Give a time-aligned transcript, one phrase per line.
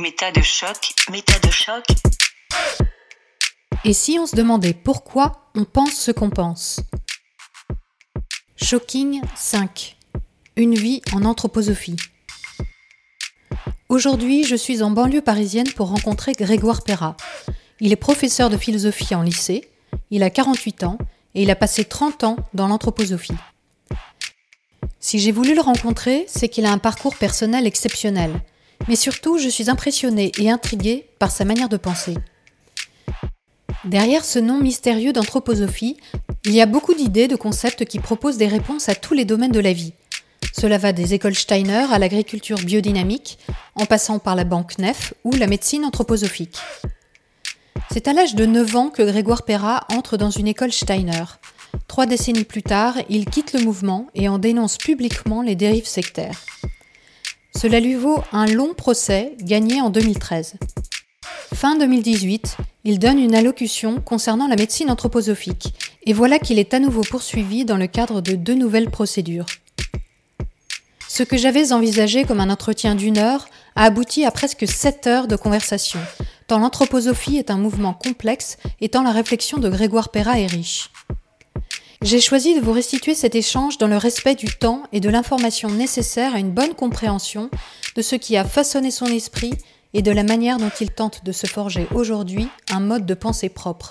[0.00, 1.84] Méta de choc, méta de choc.
[3.84, 6.78] Et si on se demandait pourquoi on pense ce qu'on pense?
[8.54, 9.96] Shocking 5.
[10.54, 11.96] Une vie en anthroposophie.
[13.88, 17.16] Aujourd'hui, je suis en banlieue parisienne pour rencontrer Grégoire Perra.
[17.80, 19.68] Il est professeur de philosophie en lycée,
[20.12, 20.98] il a 48 ans
[21.34, 23.34] et il a passé 30 ans dans l'anthroposophie.
[25.00, 28.40] Si j'ai voulu le rencontrer, c'est qu'il a un parcours personnel exceptionnel.
[28.86, 32.14] Mais surtout, je suis impressionnée et intriguée par sa manière de penser.
[33.84, 35.96] Derrière ce nom mystérieux d'anthroposophie,
[36.44, 39.52] il y a beaucoup d'idées, de concepts qui proposent des réponses à tous les domaines
[39.52, 39.92] de la vie.
[40.52, 43.38] Cela va des écoles Steiner à l'agriculture biodynamique,
[43.74, 46.58] en passant par la banque Nef ou la médecine anthroposophique.
[47.92, 51.24] C'est à l'âge de 9 ans que Grégoire Perra entre dans une école Steiner.
[51.86, 56.40] Trois décennies plus tard, il quitte le mouvement et en dénonce publiquement les dérives sectaires.
[57.56, 60.54] Cela lui vaut un long procès gagné en 2013.
[61.54, 66.78] Fin 2018, il donne une allocution concernant la médecine anthroposophique, et voilà qu'il est à
[66.78, 69.46] nouveau poursuivi dans le cadre de deux nouvelles procédures.
[71.08, 75.26] Ce que j'avais envisagé comme un entretien d'une heure a abouti à presque sept heures
[75.26, 75.98] de conversation,
[76.46, 80.90] tant l'anthroposophie est un mouvement complexe et tant la réflexion de Grégoire Perra est riche.
[82.02, 85.68] J'ai choisi de vous restituer cet échange dans le respect du temps et de l'information
[85.68, 87.50] nécessaire à une bonne compréhension
[87.96, 89.54] de ce qui a façonné son esprit
[89.94, 93.48] et de la manière dont il tente de se forger aujourd'hui un mode de pensée
[93.48, 93.88] propre.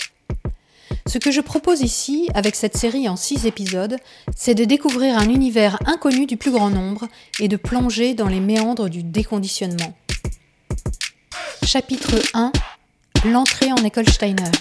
[1.05, 3.97] Ce que je propose ici, avec cette série en six épisodes,
[4.35, 7.07] c'est de découvrir un univers inconnu du plus grand nombre
[7.39, 9.93] et de plonger dans les méandres du déconditionnement.
[11.63, 12.53] Chapitre 1
[13.25, 14.51] L'entrée en école Steiner.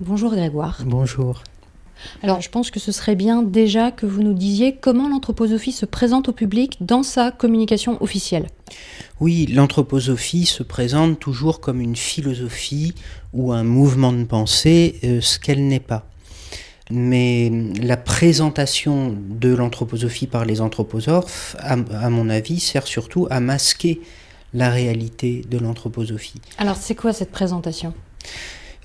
[0.00, 0.78] Bonjour Grégoire.
[0.86, 1.42] Bonjour.
[2.22, 5.84] Alors je pense que ce serait bien déjà que vous nous disiez comment l'anthroposophie se
[5.84, 8.46] présente au public dans sa communication officielle.
[9.20, 12.94] Oui, l'anthroposophie se présente toujours comme une philosophie
[13.34, 16.06] ou un mouvement de pensée, euh, ce qu'elle n'est pas.
[16.90, 17.52] Mais
[17.82, 24.00] la présentation de l'anthroposophie par les anthroposophes, à, à, mon avis, sert surtout à masquer
[24.54, 26.40] la réalité de l'anthroposophie.
[26.56, 27.92] Alors c'est quoi cette présentation?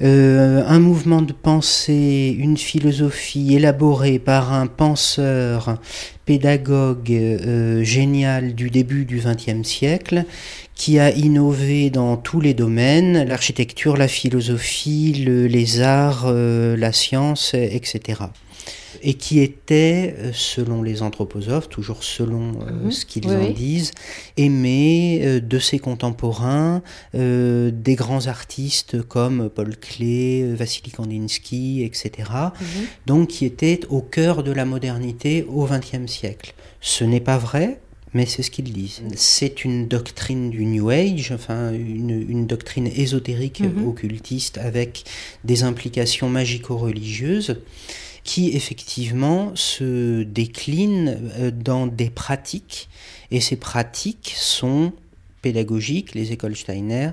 [0.01, 5.77] Euh, un mouvement de pensée, une philosophie élaborée par un penseur,
[6.25, 10.25] pédagogue euh, génial du début du XXe siècle,
[10.73, 16.91] qui a innové dans tous les domaines, l'architecture, la philosophie, le, les arts, euh, la
[16.91, 18.23] science, etc
[19.01, 22.91] et qui était, euh, selon les anthroposophes, toujours selon euh, mhm.
[22.91, 23.91] ce qu'ils en disent,
[24.35, 26.81] aimé euh, de ses contemporains,
[27.13, 32.29] des grands artistes comme Paul Klee, Vassili Kandinsky, etc.
[32.29, 32.65] Mhm.
[33.05, 36.53] Donc qui était au cœur de la modernité au XXe siècle.
[36.81, 37.79] Ce n'est pas vrai,
[38.13, 39.01] mais c'est ce qu'ils disent.
[39.15, 43.87] C'est une doctrine du New Age, enfin une, une doctrine ésotérique mhm.
[43.87, 45.03] occultiste avec
[45.43, 47.57] des implications magico-religieuses
[48.25, 52.89] qui effectivement se déclinent euh, dans des pratiques,
[53.31, 54.91] et ces pratiques sont
[55.41, 57.11] pédagogiques, les écoles Steiner,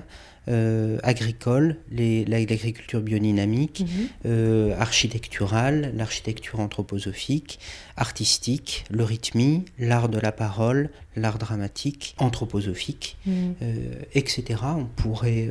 [0.49, 4.07] euh, agricole, l'agriculture biodynamique, mhm.
[4.25, 7.59] euh, architecturale, l'architecture anthroposophique,
[7.95, 13.55] artistique, le rythmie, l'art de la parole, l'art dramatique, anthroposophique, mhm.
[13.61, 13.75] euh,
[14.15, 14.59] etc.
[14.75, 15.49] On pourrait,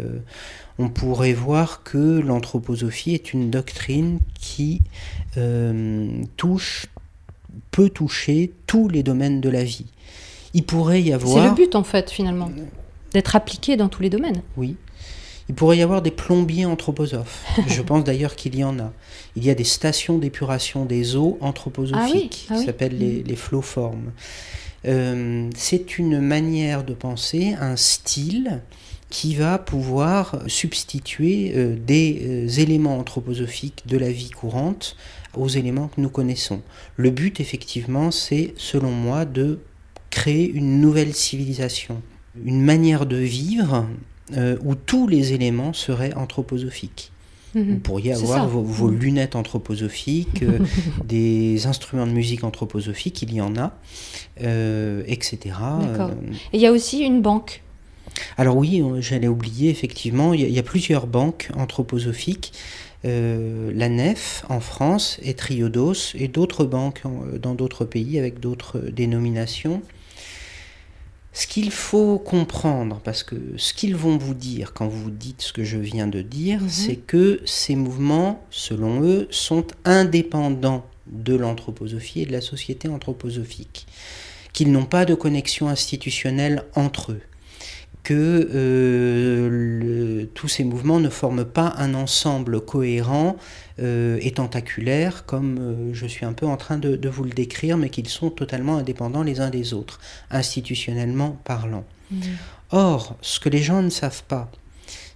[0.78, 4.82] on pourrait voir que l'anthroposophie est une doctrine qui
[6.36, 6.86] touche,
[7.70, 9.86] peut toucher tous les domaines de la vie.
[10.52, 11.42] Il pourrait y avoir.
[11.42, 12.50] C'est le but en fait finalement
[13.12, 14.42] d'être appliqué dans tous les domaines.
[14.56, 14.76] Oui.
[15.52, 17.44] Il pourrait y avoir des plombiers anthroposophes.
[17.66, 18.90] Je pense d'ailleurs qu'il y en a.
[19.36, 23.36] Il y a des stations d'épuration des eaux anthroposophiques ah qui ah s'appellent les, les
[23.36, 24.12] flowformes.
[24.86, 28.62] Euh, c'est une manière de penser, un style
[29.10, 34.96] qui va pouvoir substituer euh, des euh, éléments anthroposophiques de la vie courante
[35.36, 36.62] aux éléments que nous connaissons.
[36.96, 39.60] Le but, effectivement, c'est, selon moi, de
[40.08, 42.00] créer une nouvelle civilisation
[42.44, 43.86] une manière de vivre
[44.36, 47.12] euh, où tous les éléments seraient anthroposophiques.
[47.54, 47.74] Mhm.
[47.74, 48.98] Vous pourriez avoir vos, mhm.
[48.98, 50.58] lunettes anthroposophiques, euh,
[51.04, 53.76] des instruments de musique anthroposophiques, il y en a,
[54.42, 55.56] euh, etc.
[56.52, 57.62] Et il y a aussi une banque.
[58.36, 62.52] Alors oui, j'allais oublier, effectivement, il y, a plusieurs banques anthroposophiques.
[63.04, 67.02] la Nef en France et Triodos et d'autres banques
[67.40, 69.82] dans d'autres pays avec d'autres dénominations.
[71.32, 75.52] Ce qu'il faut comprendre, parce que ce qu'ils vont vous dire quand vous dites ce
[75.52, 76.68] que je viens de dire, mhm.
[76.68, 83.86] c'est que ces mouvements, selon eux, sont indépendants de l'anthroposophie et de la société anthroposophique,
[84.52, 87.22] qu'ils n'ont pas de connexion institutionnelle entre eux.
[88.02, 93.36] Que euh, tous ces mouvements ne forment pas un ensemble cohérent
[93.80, 97.76] euh, et tentaculaire, comme euh, je suis un peu en train de, vous le décrire,
[97.76, 100.00] mais qu'ils sont totalement indépendants les uns des autres,
[100.30, 101.84] institutionnellement parlant.
[102.10, 102.20] Mmh.
[102.70, 104.50] Or, ce que les gens ne savent pas,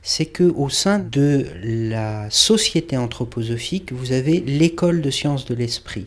[0.03, 6.07] c'est que au sein de la société anthroposophique, vous avez l'école de sciences de l'esprit.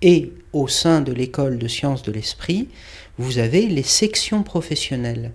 [0.00, 2.68] Et au sein de l'école de sciences de l'esprit,
[3.18, 5.30] vous avez les sections professionnelles.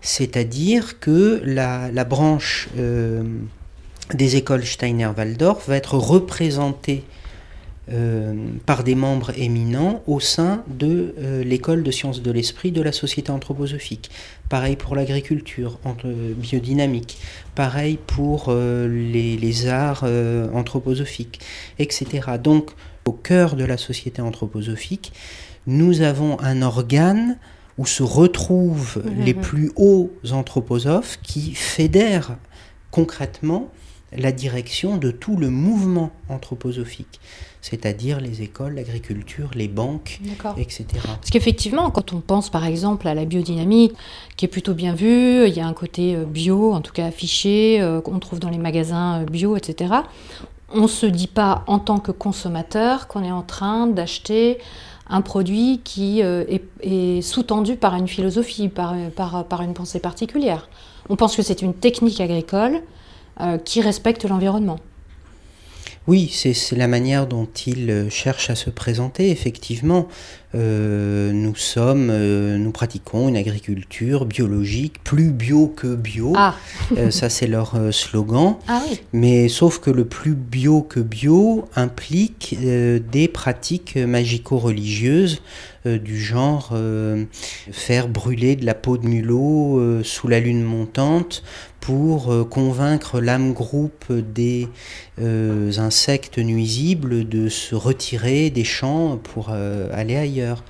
[0.00, 3.22] C'est-à-dire que la, branche euh,
[4.14, 7.04] des écoles Steiner-Waldorf va être représentée
[7.90, 8.34] euh,
[8.64, 12.92] par des membres éminents au sein de euh, l'école de sciences de l'esprit de la
[12.92, 14.10] société anthroposophique.
[14.48, 15.78] Pareil pour l'agriculture
[16.36, 17.18] biodynamique,
[17.54, 20.04] pareil pour les, arts
[20.52, 21.40] anthroposophiques,
[21.78, 22.32] etc.
[22.42, 22.70] Donc,
[23.04, 25.12] au cœur de la société anthroposophique,
[25.66, 27.38] nous avons un organe
[27.78, 29.40] où se retrouvent mmh, les mmh.
[29.40, 32.36] plus hauts anthroposophes qui fédèrent
[32.90, 33.70] concrètement
[34.16, 37.20] la direction de tout le mouvement anthroposophique,
[37.62, 40.20] c'est-à-dire les écoles, l'agriculture, les banques,
[40.58, 40.84] etc.
[41.02, 43.94] Parce qu'effectivement, quand on pense par exemple à la biodynamique,
[44.36, 47.06] qui est plutôt bien vue, il y a un côté euh, bio, en tout cas
[47.06, 49.94] affiché, euh, qu'on trouve dans les magasins euh, bio, etc
[50.74, 54.58] on ne se dit pas en tant que consommateur qu'on est en train d'acheter
[55.12, 56.44] un produit qui euh,
[56.80, 60.68] est, sous-tendu par une philosophie, par, une pensée particulière.
[61.10, 62.80] On pense que c'est une technique agricole
[63.40, 64.78] euh, qui respecte l'environnement.
[66.08, 69.30] Oui, c'est la manière dont il euh, cherche à se présenter.
[69.30, 70.08] Effectivement,
[70.56, 76.32] euh, nous sommes, euh, nous pratiquons une agriculture biologique, plus bio que bio.
[76.34, 76.56] Ah.
[77.10, 78.56] ça, c'est leur slogan.
[78.68, 79.00] Ah oui.
[79.12, 85.42] Mais sauf que le plus bio que bio implique des pratiques magico-religieuses
[85.84, 86.74] du genre
[87.70, 91.42] faire brûler de la peau de mulot sous la lune montante
[91.82, 94.68] pour euh, convaincre l'âme groupe des
[95.20, 100.64] euh, insectes nuisibles de se retirer des champs pour euh, aller ailleurs.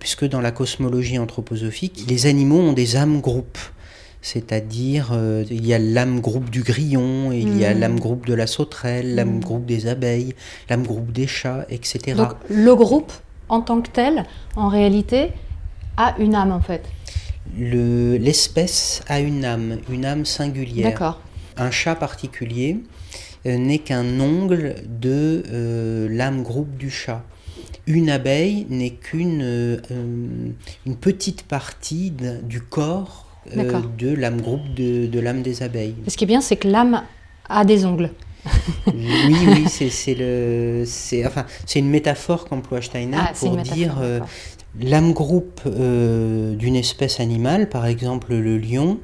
[0.00, 3.58] puisque dans la cosmologie anthroposophique, les animaux ont des âmes groupes.
[4.20, 5.16] C'est-à-dire,
[5.48, 7.78] il y a l'âme groupe du grillon, il y a hmm.
[7.78, 9.40] l'âme groupe de la sauterelle, l'âme hmm.
[9.40, 10.34] groupe des abeilles,
[10.68, 12.14] l'âme groupe des chats, etc.
[12.16, 13.12] Donc le groupe,
[13.48, 14.24] en tant que tel,
[14.56, 15.32] en réalité,
[15.96, 16.82] a une âme en fait
[17.58, 21.18] l'espèce a une âme, une âme singulière.
[21.56, 22.78] Un chat particulier
[23.46, 27.24] euh, n'est qu'un ongle de euh, l'âme groupe du chat.
[27.86, 29.78] Une abeille n'est qu'une euh,
[30.86, 32.12] une petite partie
[32.42, 35.96] du corps de l'âme groupe de, l'âme des abeilles.
[36.06, 37.02] Ce qui est bien, c'est que l'âme
[37.48, 38.10] a des ongles.
[38.86, 44.00] oui, oui, c'est le, c'est enfin, c'est une métaphore qu'emploie Steiner ah, pour dire
[44.80, 48.98] L'âme groupe euh, d'une espèce animale, par exemple le lion,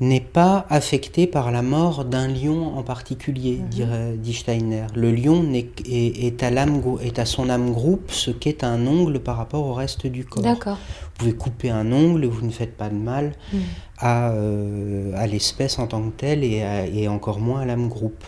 [0.00, 3.68] n'est pas affecté par la mort d'un lion en particulier, mhm.
[3.68, 4.86] dirait, dit Steiner.
[4.94, 9.66] Le lion est, à est, à son âme groupe ce qu'est un ongle par rapport
[9.66, 10.42] au reste du corps.
[10.42, 10.76] Vous
[11.18, 13.60] pouvez couper un ongle, vous ne faites pas de mal mhm.
[14.02, 18.24] euh, à, l'espèce en tant que telle et, et encore moins à l'âme groupe.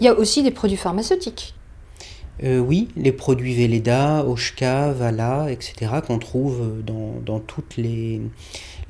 [0.00, 1.54] Il y a aussi des produits pharmaceutiques
[2.44, 8.20] euh, oui, les produits Velleda, Oshka, Vala, etc., qu'on trouve dans, toutes les,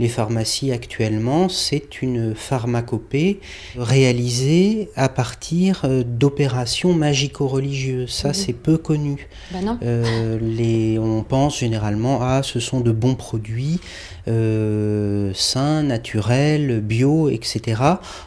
[0.06, 3.40] pharmacies actuellement, c'est une pharmacopée
[3.76, 8.10] réalisée à partir euh, d'opérations magico-religieuses.
[8.10, 8.34] Ça, mhm.
[8.34, 9.26] c'est peu connu.
[9.52, 13.80] Ben euh, on pense généralement à ce sont de bons produits
[14.28, 17.82] euh, sains, naturels, bio, etc.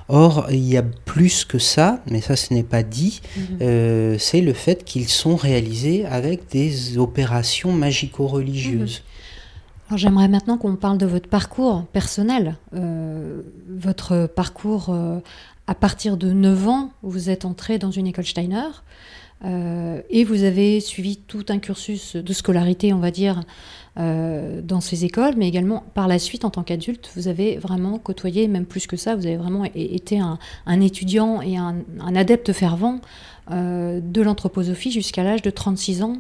[0.09, 3.43] Or, il y a plus que ça, mais ça ce n'est pas dit, mhm.
[3.61, 9.03] euh, c'est le fait qu'ils sont réalisés avec des opérations magico-religieuses.
[9.03, 9.10] Mhm.
[9.97, 12.55] J'aimerais maintenant qu'on parle de votre parcours personnel.
[12.73, 14.95] Euh, votre parcours,
[15.67, 18.69] à partir de 9 ans, vous êtes entré dans une école Steiner.
[19.43, 23.41] et vous avez suivi tout un cursus de scolarité, on va dire,
[23.99, 27.99] euh, dans ces écoles, mais également par la suite en tant qu'adulte, vous avez vraiment
[27.99, 31.75] côtoyé, même plus que ça, vous avez vraiment été un, étudiant et un,
[32.15, 33.01] adepte fervent
[33.51, 36.19] euh, de l'anthroposophie jusqu'à l'âge de 36 ans,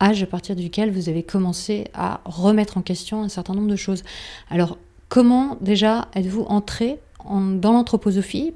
[0.00, 3.76] âge à partir duquel vous avez commencé à remettre en question un certain nombre de
[3.76, 4.02] choses.
[4.50, 4.78] Alors,
[5.08, 8.54] comment déjà êtes-vous entré dans l'anthroposophie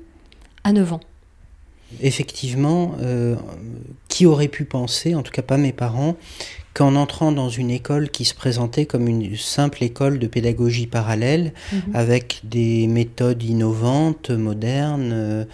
[0.65, 1.01] à 9 ans?
[2.01, 3.37] Effectivement, euh,
[4.09, 6.17] qui aurait pu penser, en tout cas pas mes parents,
[6.75, 11.53] qu'en entrant dans une école qui se présentait comme une simple école de pédagogie parallèle,
[11.73, 11.95] Mhm.
[11.95, 15.45] avec des méthodes innovantes, modernes, euh,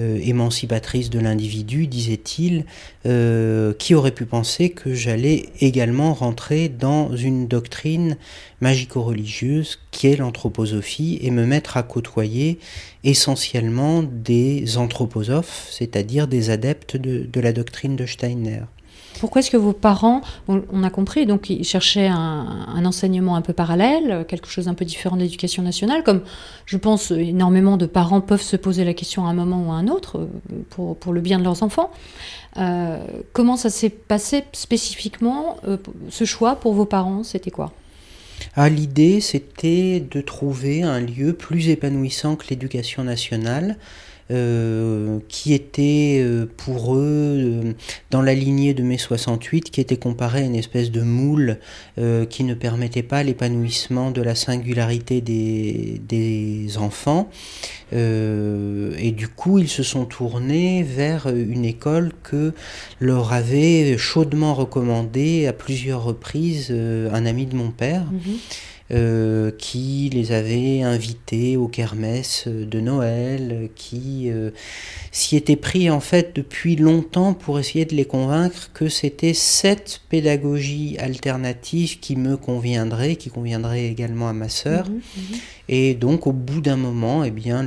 [0.00, 2.64] euh, émancipatrices de l'individu, disait-il,
[3.06, 8.16] euh, qui aurait pu penser que j'allais également rentrer dans une doctrine
[8.60, 12.58] magico-religieuse qui est l'anthroposophie et me mettre à côtoyer
[13.04, 18.62] essentiellement des anthroposophes, c'est-à-dire des adeptes de, de la doctrine de Steiner.
[19.20, 23.42] Pourquoi est-ce que vos parents, on, a compris, donc ils cherchaient un, un enseignement un
[23.42, 26.22] peu parallèle, quelque chose un peu différent de l'éducation nationale, comme
[26.66, 29.74] je pense énormément de parents peuvent se poser la question à un moment ou à
[29.74, 30.26] un autre euh,
[30.70, 31.90] pour, pour le bien de leurs enfants.
[32.56, 32.98] Euh,
[33.32, 35.76] comment ça s'est passé spécifiquement, euh,
[36.10, 37.72] ce choix pour vos parents, c'était quoi?
[38.56, 43.76] Ah, l'idée, c'était de trouver un lieu plus épanouissant que l'éducation nationale,
[44.30, 47.72] euh, qui était euh, pour eux euh,
[48.10, 51.58] dans la lignée de mai 68, qui était comparé à une espèce de moule
[52.30, 57.30] qui ne permettait pas l'épanouissement de la singularité des, des enfants.
[57.92, 62.52] Et du coup, ils se sont tournés vers une école que
[62.98, 68.04] leur avait chaudement recommandé à plusieurs reprises un ami de mon père.
[68.10, 68.38] Mhm.
[68.90, 74.50] Euh, qui les avait invités aux kermesses de Noël, qui euh,
[75.10, 80.02] s'y étaient pris en fait depuis longtemps pour essayer de les convaincre que c'était cette
[80.10, 84.86] pédagogie alternative qui me conviendrait, qui conviendrait également à ma sœur.
[84.90, 85.38] Mhm, mhm.
[85.70, 87.66] Et donc au bout d'un moment, eh bien,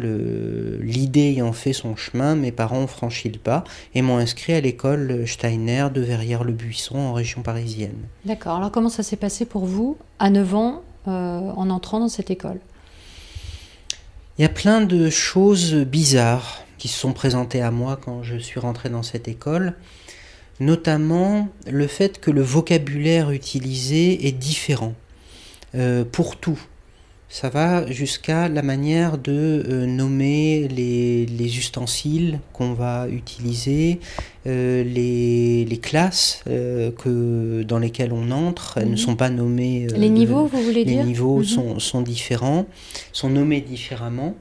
[0.80, 3.64] l'idée ayant fait son chemin, mes parents ont franchi le pas
[3.96, 7.98] et m'ont inscrit à l'école Steiner de Verrières-le-Buisson en région parisienne.
[8.24, 12.32] D'accord, alors comment ça s'est passé pour vous à 9 ans en entrant dans cette
[12.32, 12.60] école
[14.38, 18.38] Il y a plein de choses bizarres qui se sont présentées à moi quand je
[18.38, 19.74] suis rentré dans cette école,
[20.60, 24.94] notamment le fait que le vocabulaire utilisé est différent
[25.76, 26.60] euh, pour tout.
[27.30, 34.00] Ça va jusqu'à la manière de euh, nommer les, les ustensiles qu'on va utiliser,
[34.48, 38.78] euh, les, les classes euh, que, dans lesquelles on entre.
[38.78, 38.98] Elles ne Mhm.
[38.98, 39.88] sont pas nommées.
[39.92, 41.06] euh, Les niveaux, vous voulez les dire?
[41.06, 41.44] niveaux Mhm.
[41.44, 42.66] sont, sont différents,
[43.12, 44.34] sont nommés différemment.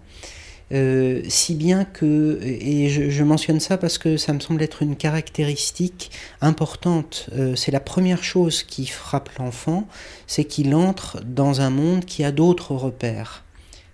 [0.73, 4.83] Euh, si bien que, et je, je mentionne ça parce que ça me semble être
[4.83, 9.87] une caractéristique importante, euh, c'est la première chose qui frappe l'enfant,
[10.27, 13.45] c'est qu'il entre dans un monde qui a d'autres repères,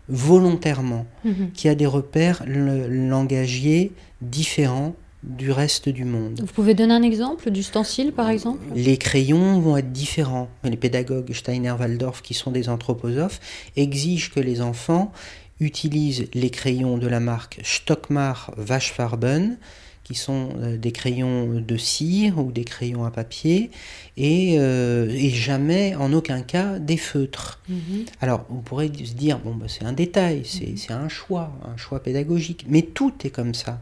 [0.09, 1.51] volontairement, Mhm.
[1.53, 6.41] qui a des repères langagiers différents du reste du monde.
[6.41, 8.59] Vous pouvez donner un exemple d'ustensile, par exemple?
[8.75, 10.49] Les crayons vont être différents.
[10.65, 13.39] Les pédagogues Steiner-Waldorf, qui sont des anthroposophes,
[13.77, 15.13] exigent que les enfants
[15.61, 19.59] utilisent les crayons de la marque Stockmar Waschfarben,
[20.05, 23.71] qui sont euh, des crayons de cire ou des crayons à papier,
[24.17, 27.61] et, euh, et jamais, en aucun cas, des feutres.
[27.69, 28.05] Mhm.
[28.21, 31.77] Alors, on pourrait se dire, bon, bah, c'est un détail, c'est c'est un choix, un
[31.77, 33.81] choix pédagogique, mais tout est comme ça.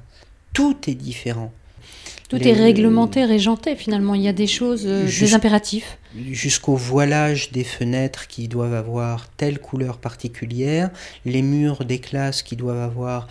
[0.52, 1.52] Tout est différent.
[2.30, 4.14] Tout Les- est réglementé, régenté finalement.
[4.14, 5.98] Il y a des choses, euh, des impératifs.
[6.30, 10.90] jusqu'au voilage des fenêtres qui doivent avoir telle couleur particulière,
[11.24, 13.26] les murs des classes qui doivent avoir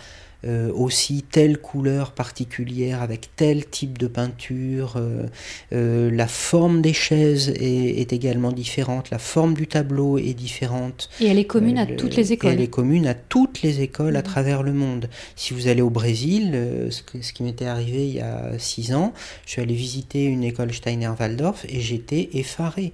[0.46, 5.26] euh, aussi telle couleur particulière avec tel type de peinture, euh,
[5.72, 11.10] euh, la forme des chaises est, est également différente, la forme du tableau est différente.
[11.20, 12.52] Et elle est commune à toutes les et écoles.
[12.52, 14.24] Elle est commune à toutes les écoles à Mhm.
[14.24, 15.08] travers le monde.
[15.36, 16.52] Si vous allez au Brésil,
[16.90, 19.12] ce, que- ce qui m'était arrivé il y a six ans,
[19.46, 22.92] je suis allé visiter une école Steiner-Waldorf et j'étais effaré.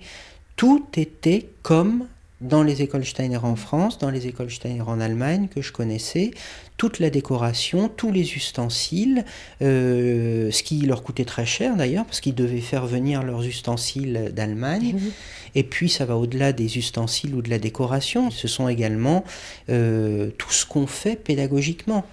[0.56, 2.06] Tout était comme
[2.40, 6.32] dans les écoles Steiner en France, dans les écoles Steiner en Allemagne que je connaissais,
[6.76, 9.24] toute la décoration, tous les ustensiles,
[9.62, 14.32] euh, ce qui leur coûtait très cher d'ailleurs, parce qu'ils devaient faire venir leurs ustensiles
[14.34, 14.94] d'Allemagne.
[14.94, 15.10] Mhm.
[15.54, 18.30] Et puis ça va au-delà des ustensiles ou de la décoration.
[18.30, 19.24] Ce sont également
[19.70, 22.04] euh, tout ce qu'on fait pédagogiquement.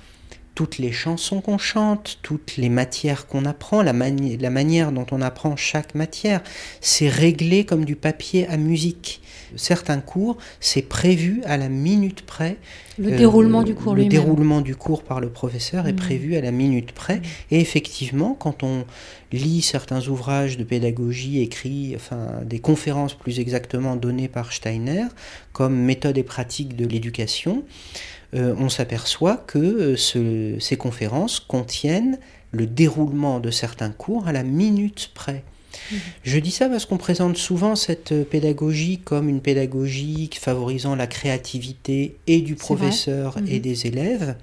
[0.55, 5.07] Toutes les chansons qu'on chante, toutes les matières qu'on apprend, la, mani- la manière dont
[5.11, 6.41] on apprend chaque matière,
[6.79, 9.22] c'est réglé comme du papier à musique.
[9.55, 12.57] Certains cours, c'est prévu à la minute près.
[12.97, 14.11] Le Euh, déroulement du cours Le lui-même.
[14.23, 15.97] déroulement du cours par le professeur est Mhm.
[15.97, 17.21] prévu à la minute près.
[17.51, 18.85] Et effectivement, quand on
[19.31, 25.05] lit certains ouvrages de pédagogie écrits, enfin des conférences plus exactement données par Steiner,
[25.53, 27.63] comme méthode et pratique de l'éducation,
[28.35, 32.17] euh, on s'aperçoit que euh, ce- ces conférences contiennent
[32.51, 35.43] le déroulement de certains cours à la minute près.
[36.23, 41.07] Je dis ça parce qu'on présente souvent cette euh, pédagogie comme une pédagogie favorisant la
[41.07, 43.59] créativité et du professeur et Mhm.
[43.59, 44.35] des élèves.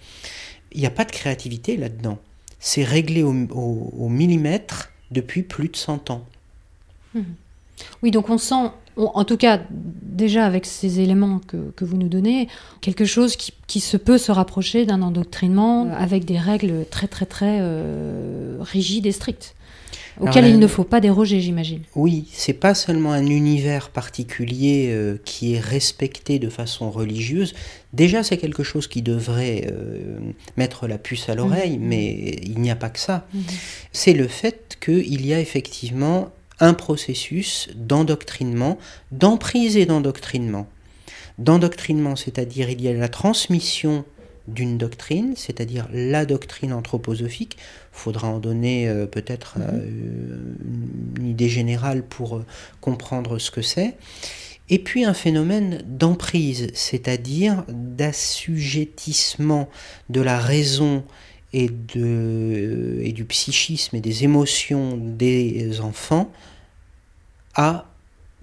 [0.73, 2.19] Il n'y a pas de créativité là-dedans.
[2.59, 6.25] C'est réglé au, au- au millimètre depuis plus de 100 ans.
[7.15, 7.25] Mhm.
[8.03, 12.47] Oui, donc on sent, en tout cas déjà avec ces éléments que, vous nous donnez,
[12.83, 17.59] quelque chose qui, se peut se rapprocher d'un endoctrinement avec des règles très très très
[17.61, 19.55] euh, rigides et strictes
[20.21, 21.83] auquel il ne faut pas déroger, j'imagine.
[21.95, 27.55] Oui, c'est pas seulement un univers particulier euh, qui est respecté de façon religieuse.
[27.93, 30.19] Déjà, c'est quelque chose qui devrait euh,
[30.57, 31.87] mettre la puce à l'oreille, mhm.
[31.87, 33.27] mais il n'y a pas que ça.
[33.35, 33.43] Mhm.
[33.93, 38.79] C'est le fait qu'il y a effectivement un processus d'endoctrinement,
[39.13, 40.67] d'emprise et d'endoctrinement.
[41.39, 44.05] D'endoctrinement, c'est-à-dire il y a la transmission
[44.47, 47.57] d'une doctrine, c'est-à-dire la doctrine anthroposophique.
[47.93, 49.67] Il faudra en donner euh, peut-être mhm.
[49.73, 50.55] euh,
[51.19, 52.47] une idée générale pour euh,
[52.81, 53.97] comprendre ce que c'est.
[54.69, 59.69] Et puis un phénomène d'emprise, c'est-à-dire d'assujettissement
[60.09, 61.03] de la raison
[61.53, 66.31] et, de, et du psychisme et des émotions des enfants
[67.57, 67.90] à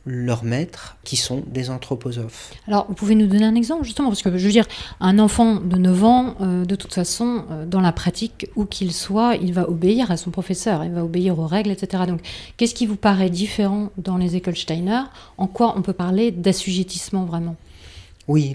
[0.07, 2.53] leurs maîtres, qui sont des anthroposophes.
[2.67, 4.65] Alors, vous pouvez nous donner un exemple, justement, parce que je veux dire,
[5.01, 8.93] un enfant de 9 ans, euh, de toute façon, euh, dans la pratique, où qu'il
[8.93, 12.03] soit, il va obéir à son professeur, il va obéir aux règles, etc.
[12.07, 12.21] Donc,
[12.55, 15.01] qu'est-ce qui vous paraît différent dans les écoles Steiner?
[15.37, 17.57] En quoi on peut parler d'assujettissement vraiment?
[18.27, 18.53] Oui,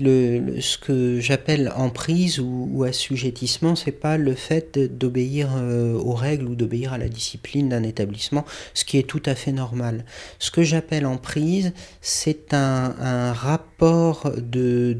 [0.60, 6.54] ce que j'appelle emprise ou, assujettissement, c'est pas le fait d'obéir euh, aux règles ou
[6.54, 10.04] d'obéir à la discipline d'un établissement, ce qui est tout à fait normal.
[10.38, 14.94] Ce que j'appelle emprise, c'est un, rapport de,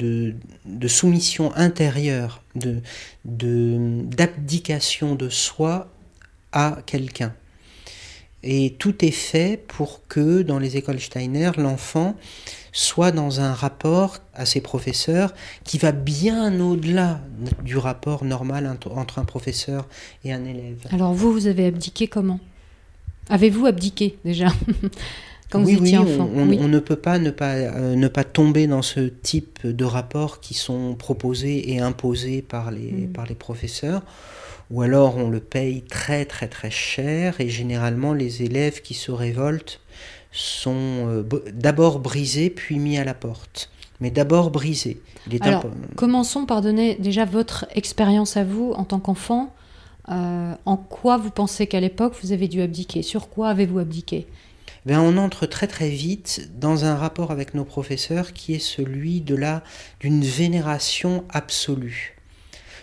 [0.65, 2.81] de, soumission intérieure, de
[3.25, 5.89] d'abdication de soi
[6.53, 7.35] à quelqu'un.
[8.43, 12.17] Et tout est fait pour que dans les écoles Steiner, l'enfant
[12.73, 17.21] soit dans un rapport à ses professeurs qui va bien au-delà
[17.63, 19.87] du rapport normal entre un professeur
[20.25, 20.87] et un élève.
[20.91, 22.41] Alors vous, vous avez abdiqué comment?
[23.29, 24.49] Avez-vous abdiqué déjà?
[25.51, 26.59] Quand vous étiez enfant on, oui.
[26.63, 30.41] on, ne peut pas ne, pas euh, ne pas tomber dans ce type de rapports
[30.41, 33.13] qui sont proposés et imposés par les, mm.
[33.13, 34.03] par les professeurs
[34.71, 39.13] ou alors on le paye très très très cher et généralement les élèves qui se
[39.13, 39.82] révoltent
[40.33, 41.23] sont euh,
[41.53, 43.71] d'abord brisés puis mis à la porte.
[44.01, 45.01] Mais d'abord brisés.
[45.43, 45.65] Alors,
[45.97, 49.55] commençons par donner déjà votre expérience à vous en tant qu'enfant.
[50.09, 53.03] Euh, en quoi vous pensez qu'à l'époque vous avez dû abdiquer?
[53.03, 54.27] Sur quoi avez-vous abdiqué?
[54.85, 59.21] Ben, on entre très très vite dans un rapport avec nos professeurs qui est celui
[59.21, 59.63] de la
[60.01, 62.17] d'une vénération absolue.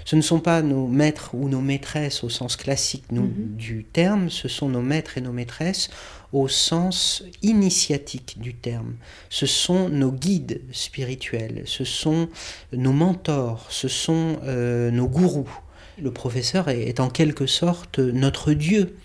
[0.10, 3.32] Ce ne sont pas nos maîtres ou nos maîtresses au sens classique mhm.
[3.58, 5.92] du terme, ce sont nos maîtres et nos maîtresses
[6.34, 8.96] au sens initiatique du terme.
[9.30, 12.28] Ce sont nos guides spirituels, ce sont
[12.74, 15.60] nos mentors, ce sont euh, nos gourous.
[16.02, 18.96] Le professeur est, en quelque sorte notre Dieu.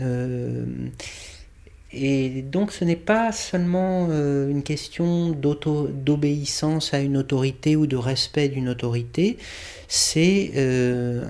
[0.00, 0.64] Euh,
[1.92, 7.96] et donc ce n'est pas seulement euh, une question d'obéissance à une autorité ou de
[7.96, 9.38] respect d'une autorité,
[9.88, 10.52] c'est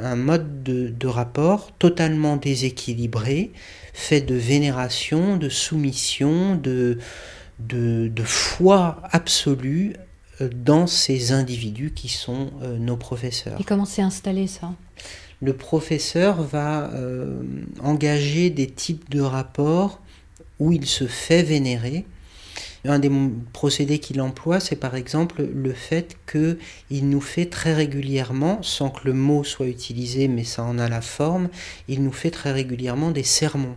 [0.03, 3.53] un mode de, rapport totalement déséquilibré,
[3.95, 6.99] fait de vénération, de soumission, de,
[7.59, 9.95] de, foi absolue
[10.41, 13.61] euh, dans ces individus qui sont euh, nos professeurs.
[13.61, 14.73] Et comment s'est installé ça?
[15.43, 17.43] Le professeur va euh,
[17.83, 20.00] engager des types de rapports
[20.61, 22.05] où il se fait vénérer
[22.89, 23.11] un des
[23.53, 29.01] procédés qu'il emploie, c'est par exemple le fait qu'il nous fait très régulièrement, sans que
[29.05, 31.49] le mot soit utilisé, mais ça en a la forme,
[31.89, 33.77] il nous fait très régulièrement des sermons.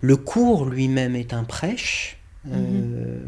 [0.00, 2.18] Le cours lui-même est un prêche.
[2.52, 3.18] Euh,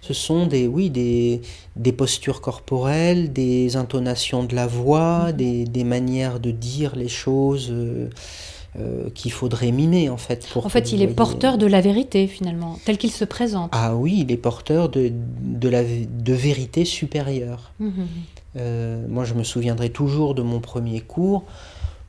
[0.00, 1.40] ce sont des, oui, des,
[1.76, 5.32] des, postures corporelles, des intonations de la voix, mhm.
[5.32, 7.68] des, des, manières de dire les choses.
[7.70, 8.10] Euh,
[8.78, 10.46] euh, qu'il faudrait mimer en fait.
[10.52, 13.70] Pour en fait, il est porteur de la vérité finalement, tel qu'il se présente.
[13.74, 15.10] Ah oui, il est porteur de,
[15.42, 17.72] de, la, de vérité supérieure.
[17.80, 18.06] Mmh, mmh, mmh.
[18.56, 21.44] Euh, moi, je me souviendrai toujours de mon premier cours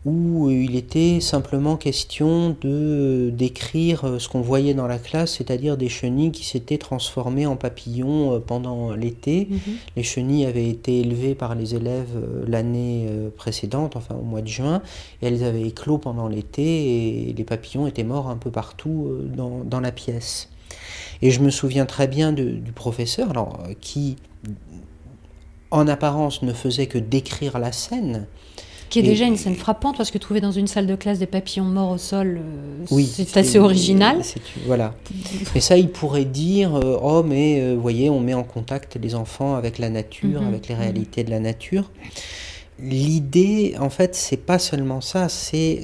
[0.03, 5.89] où il était simplement question de décrire ce qu'on voyait dans la classe, c'est-à-dire des
[5.89, 9.47] chenilles qui s'étaient transformées en papillons euh, pendant l'été.
[9.51, 9.59] Mhm.
[9.95, 14.41] Les chenilles avaient été élevées par les élèves euh, l'année euh, précédente, enfin au mois
[14.41, 14.81] de juin,
[15.21, 19.63] et elles avaient éclos pendant l'été, et les papillons étaient morts un peu partout dans,
[19.63, 20.49] dans la pièce.
[21.21, 24.15] Et je me souviens très bien du professeur, alors, qui
[25.69, 28.25] en apparence ne faisait que décrire la scène,
[28.91, 31.25] qui est déjà une scène frappante parce que trouver dans une salle de classe des
[31.25, 34.21] papillons morts au sol, euh, c'est assez original.
[34.65, 34.93] Voilà.
[35.55, 38.97] Et ça, il pourrait dire euh, oh mais vous euh, voyez, on met en contact
[39.01, 40.47] les enfants avec la nature, mhm.
[40.49, 41.89] avec les réalités de la nature.
[42.79, 45.81] L'idée, en fait, c'est pas seulement ça, c'est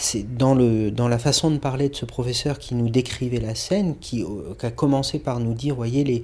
[0.00, 3.54] c'est dans, le, dans la façon de parler de ce professeur qui nous décrivait la
[3.54, 6.22] scène, qui, euh, a commencé par nous dire, voyez, les,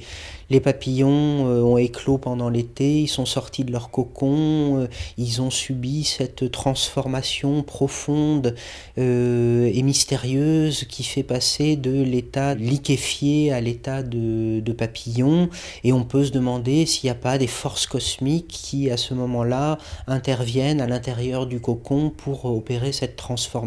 [0.50, 4.87] les papillons euh, ont éclos pendant l'été, ils sont sortis de leur cocon, euh,
[5.18, 8.54] ils ont subi cette transformation profonde
[8.96, 15.48] et mystérieuse qui fait passer de l'état liquéfié à l'état de, de papillon,
[15.82, 19.14] et on peut se demander s'il n'y a pas des forces cosmiques qui, à ce
[19.14, 23.63] moment-là, interviennent à l'intérieur du cocon pour opérer cette transformation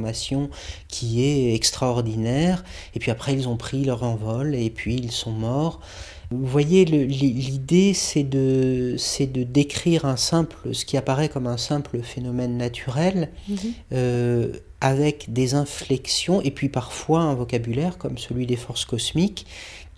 [0.88, 2.64] qui est extraordinaire.
[2.96, 5.80] Et puis après, ils ont pris leur envol et puis ils sont morts.
[6.30, 11.56] Vous voyez, l'idée, c'est de, c'est de décrire un simple, ce qui apparaît comme un
[11.58, 13.58] simple phénomène naturel, Mhm.
[13.94, 19.46] euh, avec des inflexions et puis parfois un vocabulaire comme celui des forces cosmiques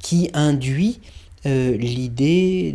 [0.01, 0.99] qui induit
[1.45, 2.73] euh, l'idée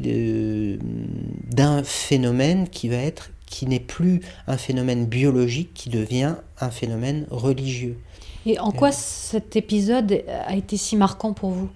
[1.50, 7.24] d'un phénomène qui va être qui n'est plus un phénomène biologique, qui devient un phénomène
[7.30, 7.96] religieux.
[8.46, 11.70] Et en quoi cet épisode a été si marquant pour vous?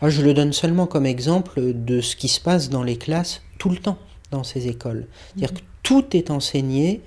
[0.00, 3.42] Ah, je le donne seulement comme exemple de ce qui se passe dans les classes
[3.58, 3.98] tout le temps
[4.32, 5.06] dans ces écoles.
[5.28, 7.00] C'est-à-dire que tout est enseigné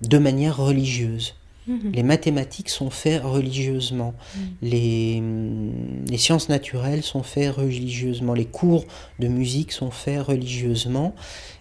[0.00, 1.35] de manière religieuse.
[1.68, 1.92] Mhm.
[1.92, 4.14] Les mathématiques sont faites religieusement,
[4.62, 5.72] les, hum,
[6.08, 8.84] les sciences naturelles sont faites religieusement, les cours
[9.18, 11.14] de musique sont faits religieusement,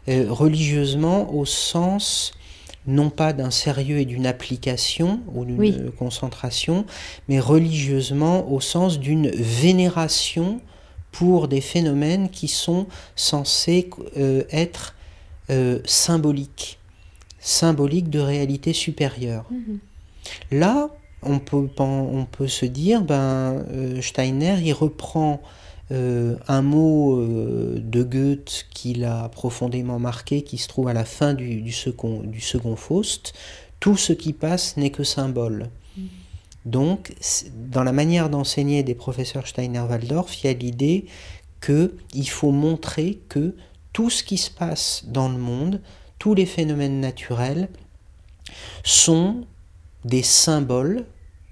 [0.08, 2.32] Euh, religieusement au sens
[2.86, 5.76] non pas d'un sérieux et d'une application ou d'une Oui.
[5.98, 6.86] concentration,
[7.28, 10.62] mais religieusement au sens d'une vénération
[11.12, 14.94] pour des phénomènes qui sont censés euh, être
[15.50, 16.78] euh, symboliques,
[17.40, 19.46] symboliques de réalité supérieure.
[19.50, 19.80] Mhm.
[20.52, 20.90] Là,
[21.24, 25.42] on peut, pen- on peut se dire, ben, euh, Steiner, il reprend
[25.92, 31.06] euh, un mot euh, de Goethe qui l'a profondément marqué, qui se trouve à la
[31.06, 33.34] fin du, du second, du second Faust.
[33.80, 35.70] Tout ce qui passe n'est que symbole.
[36.66, 41.06] Donc, c'est- dans la manière d'enseigner des professeurs Steiner-Waldorf, il y a l'idée
[41.64, 43.56] qu'il faut montrer que
[43.94, 45.82] tout ce qui se passe dans le monde,
[46.20, 47.70] tous les phénomènes naturels,
[48.84, 49.46] sont
[50.06, 51.04] des symboles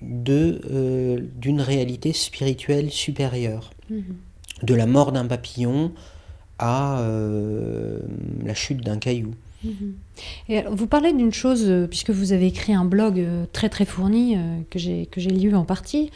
[0.01, 3.71] de, euh, d'une réalité spirituelle supérieure.
[3.89, 4.15] Mhm.
[4.61, 5.91] De la mort d'un papillon
[6.59, 7.99] à euh,
[8.45, 9.33] la chute d'un caillou.
[9.63, 9.93] Mhm.
[10.49, 13.85] Et alors, vous parlez d'une chose, euh, puisque vous avez écrit un blog très très
[13.85, 16.11] fourni euh, que j'ai que j'ai lu en partie.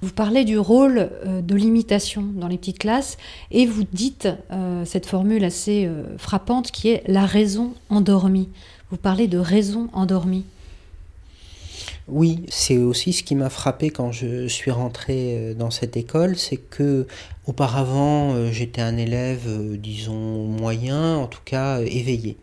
[0.00, 3.18] Vous parlez du rôle de l'imitation dans les petites classes
[3.50, 4.28] et vous dites
[4.84, 8.48] cette formule assez frappante qui est la raison endormie.
[8.90, 10.44] Vous parlez de raison endormie.
[12.14, 16.36] Oui, c'est aussi ce qui m'a frappé quand je suis rentré euh, dans cette école,
[16.36, 17.06] c'est que
[17.46, 22.36] auparavant euh, j'étais un élève, euh, disons moyen, en tout cas éveillé.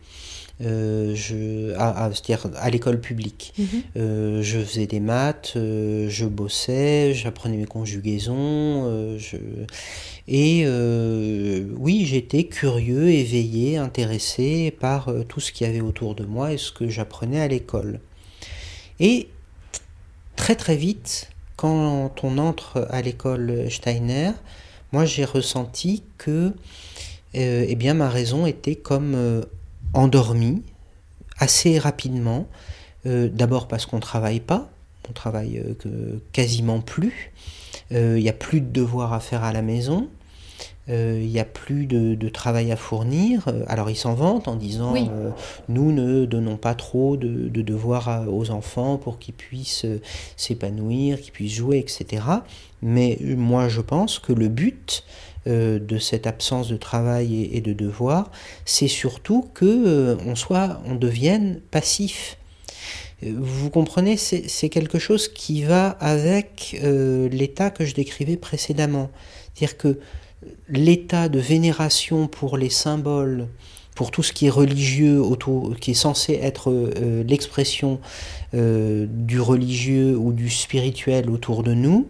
[0.60, 3.54] Euh, je, à, à- c'est-à-dire à l'école publique.
[3.96, 9.36] Euh, je faisais des maths, euh, je bossais, j'apprenais mes conjugaisons, je...
[10.26, 10.66] et
[11.78, 16.58] oui, j'étais curieux, éveillé, intéressé par tout ce qu'il y avait autour de moi et
[16.58, 18.00] ce que j'apprenais à l'école.
[18.98, 19.28] Et
[20.40, 24.30] très très vite, quand on entre à l'école Steiner,
[24.90, 26.54] moi j'ai ressenti que
[27.36, 29.42] euh, eh ma raison était comme euh,
[29.92, 30.62] endormie
[31.36, 32.48] assez rapidement.
[33.04, 34.70] Euh, D'abord parce qu'on ne travaille pas,
[35.10, 35.62] on travaille
[36.32, 37.32] quasiment plus.
[37.90, 40.08] Il n'y a plus de devoirs à faire à la maison.
[40.90, 43.46] Euh, Il n'y a plus de, de travail à fournir.
[43.48, 45.08] Euh, Alors ils s'en vantent en disant Oui.
[45.12, 45.30] euh,
[45.68, 49.86] nous ne donnons pas trop de, de devoirs à- aux enfants pour qu'ils puissent
[50.36, 52.22] s'épanouir, qu'ils puissent jouer, etc.
[52.82, 55.04] Mais moi je pense que le but
[55.46, 58.30] euh, de cette absence de travail et, et de devoirs,
[58.64, 62.36] c'est surtout que euh, on soit, on devienne passif.
[63.22, 66.78] Euh, Vous comprenez, c'est quelque chose qui va avec
[67.30, 69.10] l'état que je décrivais précédemment.
[69.54, 69.98] C'est-à-dire que
[70.68, 73.48] l'état de vénération pour les symboles,
[73.94, 78.00] pour tout ce qui est religieux, autour, qui est censé être euh, l'expression
[78.54, 82.08] euh, du religieux ou du spirituel autour de nous,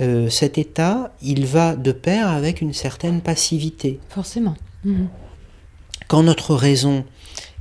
[0.00, 4.00] euh, cet état, il va de pair avec une certaine passivité.
[4.10, 4.54] Forcément.
[4.84, 5.08] Mhm.
[6.08, 7.04] Quand notre raison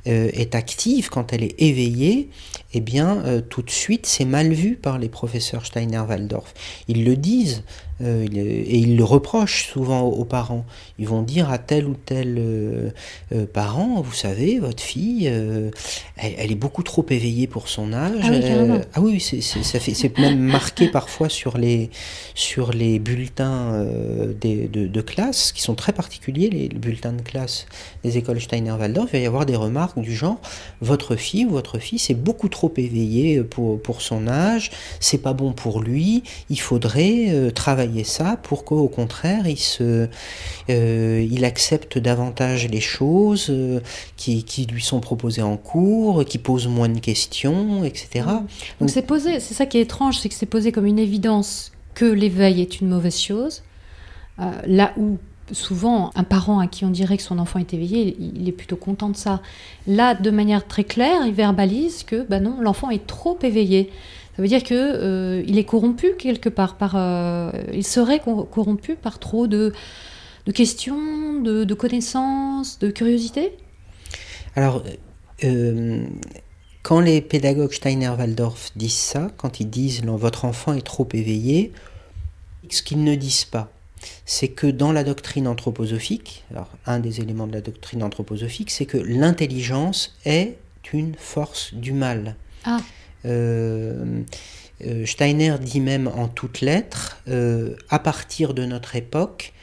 [0.05, 2.29] est active, quand elle est éveillée,
[2.73, 6.53] eh bien, tout de suite, c'est mal vu par les professeurs Steiner-Waldorf.
[6.89, 7.63] Ils le disent,
[8.03, 10.65] Euh, et ils le reprochent souvent aux, parents.
[10.99, 12.89] Ils vont dire à tel ou tel euh,
[13.33, 15.27] euh, parent, vous savez, votre fille,
[16.17, 18.19] elle, est beaucoup trop éveillée pour son âge.
[18.23, 21.89] Ah oui, ah oui c'est, ça fait, c'est même marqué parfois sur les,
[22.35, 23.85] sur les bulletins
[24.39, 27.65] des, de, classe, qui sont très particuliers, les, bulletins de classe
[28.03, 29.09] des écoles Steiner-Waldorf.
[29.13, 30.41] Il va y avoir des remarques du genre,
[30.81, 35.33] votre fille ou votre fils est beaucoup trop éveillée pour, pour son âge, c'est pas
[35.33, 40.09] bon pour lui, il faudrait travailler ça pour qu'au contraire il, se,
[40.69, 43.79] euh, il accepte davantage les choses euh,
[44.17, 48.25] qui, qui, lui sont proposées en cours, qui posent moins de questions, etc.
[48.27, 48.45] Mmh.
[48.79, 51.71] Donc c'est posé, c'est ça qui est étrange, c'est que c'est posé comme une évidence
[51.93, 53.61] que l'éveil est une mauvaise chose,
[54.39, 55.17] euh, là où
[55.51, 58.77] souvent un parent à qui on dirait que son enfant est éveillé, il est plutôt
[58.77, 59.41] content de ça.
[59.87, 63.91] Là, de manière très claire, il verbalise que bah non, l'enfant est trop éveillé.
[64.35, 68.95] Ça veut dire que euh, il est corrompu quelque part par, euh, il serait corrompu
[68.95, 69.73] par trop de,
[70.47, 73.55] de questions, de, de, connaissances, de curiosité?
[74.55, 74.83] Alors,
[75.43, 76.03] euh,
[76.81, 81.71] quand les pédagogues Steiner-Waldorf disent ça, quand ils disent votre enfant est trop éveillé,
[82.69, 83.71] ce qu'ils ne disent pas,
[84.25, 88.85] c'est que dans la doctrine anthroposophique, alors un des éléments de la doctrine anthroposophique, c'est
[88.85, 90.57] que l'intelligence est
[90.91, 92.35] une force du mal.
[92.65, 92.79] Ah.
[93.25, 94.23] Euh,
[94.85, 99.53] euh, Steiner dit même en toutes lettres, euh, à partir de notre époque,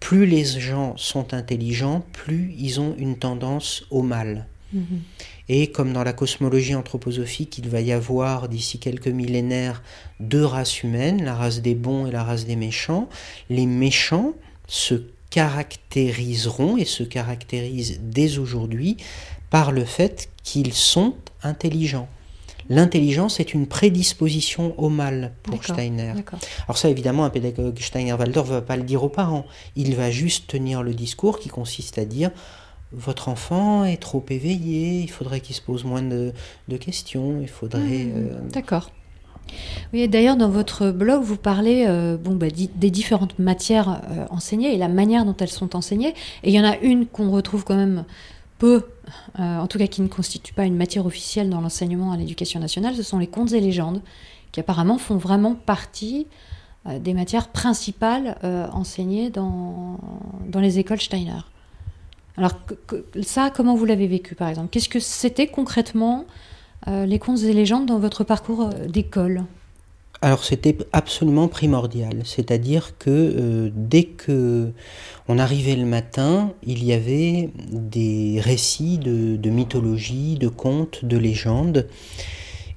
[0.00, 4.46] plus les gens sont intelligents, plus ils ont une tendance au mal.
[4.72, 5.00] Mhm.
[5.48, 9.82] Et comme dans la cosmologie anthroposophique, il va y avoir d'ici quelques millénaires
[10.20, 13.08] deux races humaines, la race des bons et la race des méchants,
[13.48, 14.34] les méchants
[14.66, 18.98] se caractériseront et se caractérisent dès aujourd'hui
[19.50, 22.08] par le fait qu'ils sont intelligents.
[22.68, 26.12] L'intelligence est une prédisposition au mal pour Steiner.
[26.66, 29.46] Alors ça, évidemment, un pédagogue Steiner-Waldorf ne va pas le dire aux parents.
[29.76, 32.30] Il va juste tenir le discours qui consiste à dire
[32.92, 36.32] votre enfant est trop éveillé, il faudrait qu'il se pose moins de,
[36.80, 37.80] questions, il faudrait...
[37.80, 38.90] Mmh, euh, d'accord.
[39.92, 44.74] Oui, d'ailleurs, dans votre blog, vous parlez euh, bon, bah, des différentes matières euh, enseignées
[44.74, 46.14] et la manière dont elles sont enseignées.
[46.42, 48.04] Et il y en a une qu'on retrouve quand même
[48.58, 48.82] peu,
[49.38, 52.60] euh, en tout cas qui ne constitue pas une matière officielle dans l'enseignement à l'éducation
[52.60, 54.02] nationale, ce sont les contes et légendes,
[54.52, 56.26] qui apparemment font vraiment partie
[56.86, 59.98] euh, des matières principales euh, enseignées dans,
[60.48, 61.40] dans les écoles Steiner.
[62.36, 62.52] Alors
[63.22, 64.68] ça, comment vous l'avez vécu par exemple?
[64.70, 66.24] Qu'est-ce que c'était concrètement
[66.86, 69.44] les contes et légendes dans votre parcours d'école?
[70.20, 74.72] Alors c'était absolument primordial, c'est-à-dire que euh, dès que
[75.28, 81.86] on arrivait le matin, il y avait des récits de, mythologie, de contes, de légendes,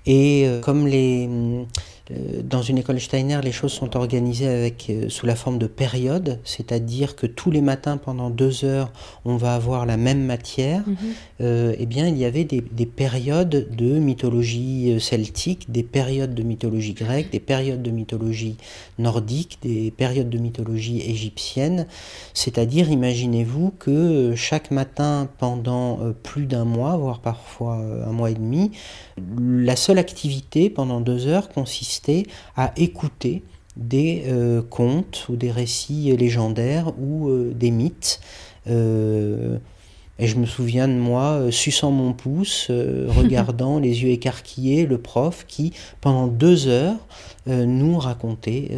[0.05, 1.27] et euh, comme les
[2.09, 6.39] dans une école Steiner, les choses sont organisées avec, euh, sous la forme de périodes,
[6.43, 8.91] c'est-à-dire que tous les matins pendant deux heures,
[9.23, 10.83] on va avoir la même matière.
[11.39, 16.93] Euh, eh bien, il y avait des, périodes de mythologie celtique, des périodes de mythologie
[16.93, 18.57] grecque, des périodes de mythologie
[18.99, 21.87] nordique, des périodes de mythologie égyptienne.
[22.33, 28.71] C'est-à-dire, imaginez-vous que chaque matin pendant plus d'un mois, voire parfois un mois et demi,
[29.39, 32.00] la seule activité pendant deux heures consiste
[32.55, 33.43] à écouter
[33.77, 38.19] des euh, contes ou des récits légendaires ou euh, des mythes.
[38.67, 39.57] Euh,
[40.19, 42.69] et je me souviens de moi suçant mon pouce,
[43.07, 46.99] regardant les yeux écarquillés le prof qui, pendant deux heures,
[47.47, 48.69] nous racontait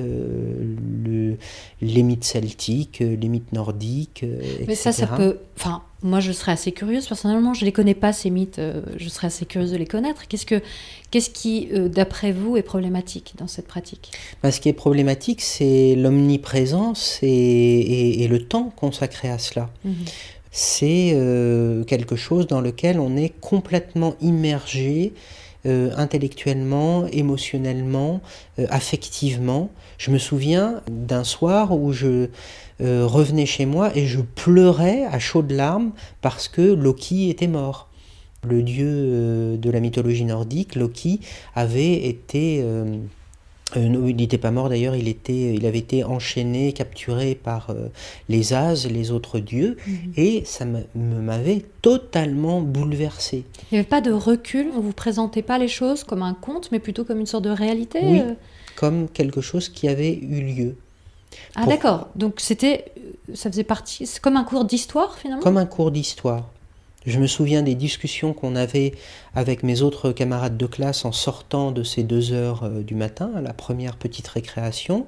[1.04, 1.36] le,
[1.82, 4.64] les mythes celtiques, les mythes nordiques, etc.
[4.70, 5.40] Mais ça, ça peut...
[5.58, 7.08] Enfin, moi, je serais assez curieuse.
[7.08, 8.60] Personnellement, je ne les connais pas, ces mythes.
[8.60, 10.28] Euh, je serais assez curieuse de les connaître.
[10.28, 10.62] Qu'est-ce, que,
[11.12, 14.12] qu'est-ce qui, euh, d'après vous, est problématique dans cette pratique?
[14.44, 19.70] Bah, Ce qui est problématique, c'est l'omniprésence et, et, le temps consacré à cela.
[19.86, 19.96] Mhm.
[20.52, 25.14] C'est euh, quelque chose dans lequel on est complètement immergé
[25.66, 28.20] intellectuellement, émotionnellement,
[28.68, 29.70] affectivement.
[29.98, 32.28] Je me souviens d'un soir où je
[32.82, 37.90] euh, revenais chez moi et je pleurais à chaudes larmes parce que Loki était mort.
[38.48, 41.20] Le dieu euh, de la mythologie nordique, Loki,
[41.56, 42.62] avait été...
[42.62, 42.98] Euh,
[43.76, 47.74] il n'était pas mort d'ailleurs, il, était, il avait été enchaîné, capturé par
[48.30, 50.14] les As, les autres dieux, mhm.
[50.16, 53.46] et ça m'avait totalement bouleversé.
[53.72, 56.36] Il n'y avait pas de recul, on ne vous présentait pas les choses comme un
[56.36, 58.22] conte, mais plutôt comme une sorte de réalité Oui,
[58.76, 60.76] comme quelque chose qui avait eu lieu.
[61.56, 62.86] Ah d'accord, donc c'était,
[63.34, 65.44] ça faisait partie, c'est comme un cours d'histoire finalement?
[65.44, 66.50] Comme un cours d'histoire.
[67.06, 68.94] Je me souviens des discussions qu'on avait
[69.36, 73.32] avec mes autres camarades de classe en sortant de ces deux heures euh, du matin,
[73.36, 75.06] à la première petite récréation.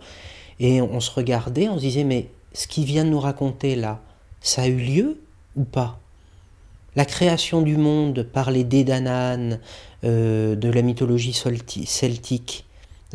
[0.60, 4.02] Et on se regardait, on se disait, mais ce qu'il vient de nous raconter là,
[4.42, 5.22] ça a eu lieu
[5.56, 6.00] ou pas?
[6.96, 9.60] La création du monde par les Dédananes
[10.04, 12.65] euh, de la mythologie celtique, euh,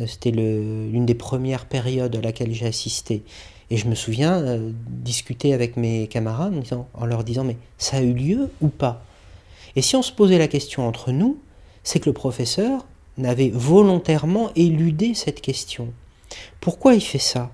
[0.07, 3.23] c'était l'une des premières périodes à laquelle j'ai assisté.
[3.71, 6.61] Et je me souviens euh, discuter avec mes camarades
[6.95, 9.05] en leur disant, mais ça a eu lieu ou pas?
[9.77, 11.39] Et si on se posait la question entre nous,
[11.85, 12.87] c'est que le professeur
[13.17, 15.93] n'avait volontairement éludé cette question.
[16.61, 17.51] Pourquoi il fait ça?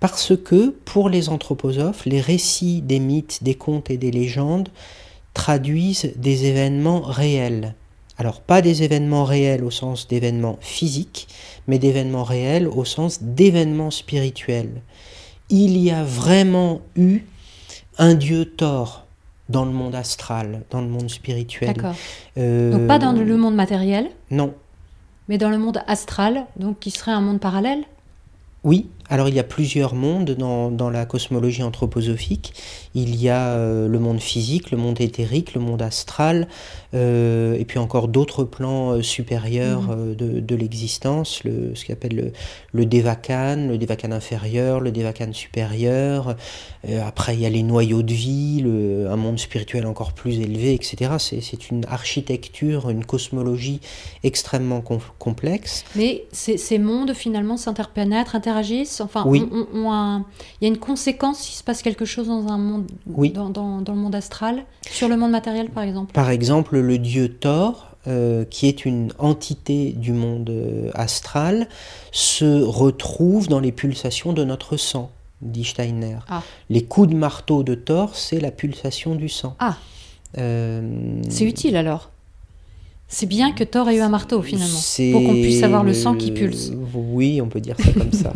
[0.00, 4.68] Parce que pour les anthroposophes, les récits des mythes, des contes et des légendes
[5.34, 7.74] traduisent des événements réels.
[8.22, 11.26] Alors pas des événements réels au sens d'événements physiques,
[11.66, 14.80] mais d'événements réels au sens d'événements spirituels.
[15.50, 17.22] Il y a vraiment eu
[17.98, 19.06] un dieu tort
[19.48, 21.74] dans le monde astral, dans le monde spirituel.
[21.74, 21.96] D'accord.
[22.38, 24.08] Euh, donc pas dans le monde matériel?
[24.30, 24.54] Non.
[25.28, 27.82] Mais dans le monde astral, donc qui serait un monde parallèle?
[28.62, 32.52] Oui, alors il y a plusieurs mondes dans, la cosmologie anthroposophique.
[32.94, 36.48] Il y a euh, le monde physique, le monde éthérique, le monde astral,
[36.94, 40.14] euh, et puis encore d'autres plans euh, supérieurs mhm.
[40.14, 42.32] de, l'existence, ce qu'on appelle le,
[42.72, 46.36] le le Devakan inférieur, le Devakan supérieur.
[47.04, 48.64] après il y a les noyaux de vie,
[49.08, 51.12] un monde spirituel encore plus élevé, etc.
[51.18, 53.80] C'est une architecture, une cosmologie
[54.24, 54.82] extrêmement
[55.18, 55.84] complexe.
[55.96, 58.91] Mais ces mondes finalement s'interpénètrent, interagissent?
[59.00, 59.42] Enfin, il
[60.60, 64.14] y a une conséquence s'il se passe quelque chose dans un monde, dans, le monde
[64.14, 66.12] astral, sur le monde matériel par exemple?
[66.12, 71.68] Par exemple, le dieu Thor, euh, qui est une entité du monde euh, astral,
[72.12, 76.18] se retrouve dans les pulsations de notre sang, dit Steiner.
[76.28, 76.42] Ah.
[76.70, 79.56] Les coups de marteau de Thor, c'est la pulsation du sang.
[79.58, 79.76] Ah.
[80.38, 82.11] Euh, c'est utile alors
[83.12, 84.80] c'est bien que Thor ait eu un marteau finalement,
[85.12, 86.72] pour qu'on puisse avoir le sang qui pulse.
[86.94, 88.32] Oui, on peut dire ça comme ça.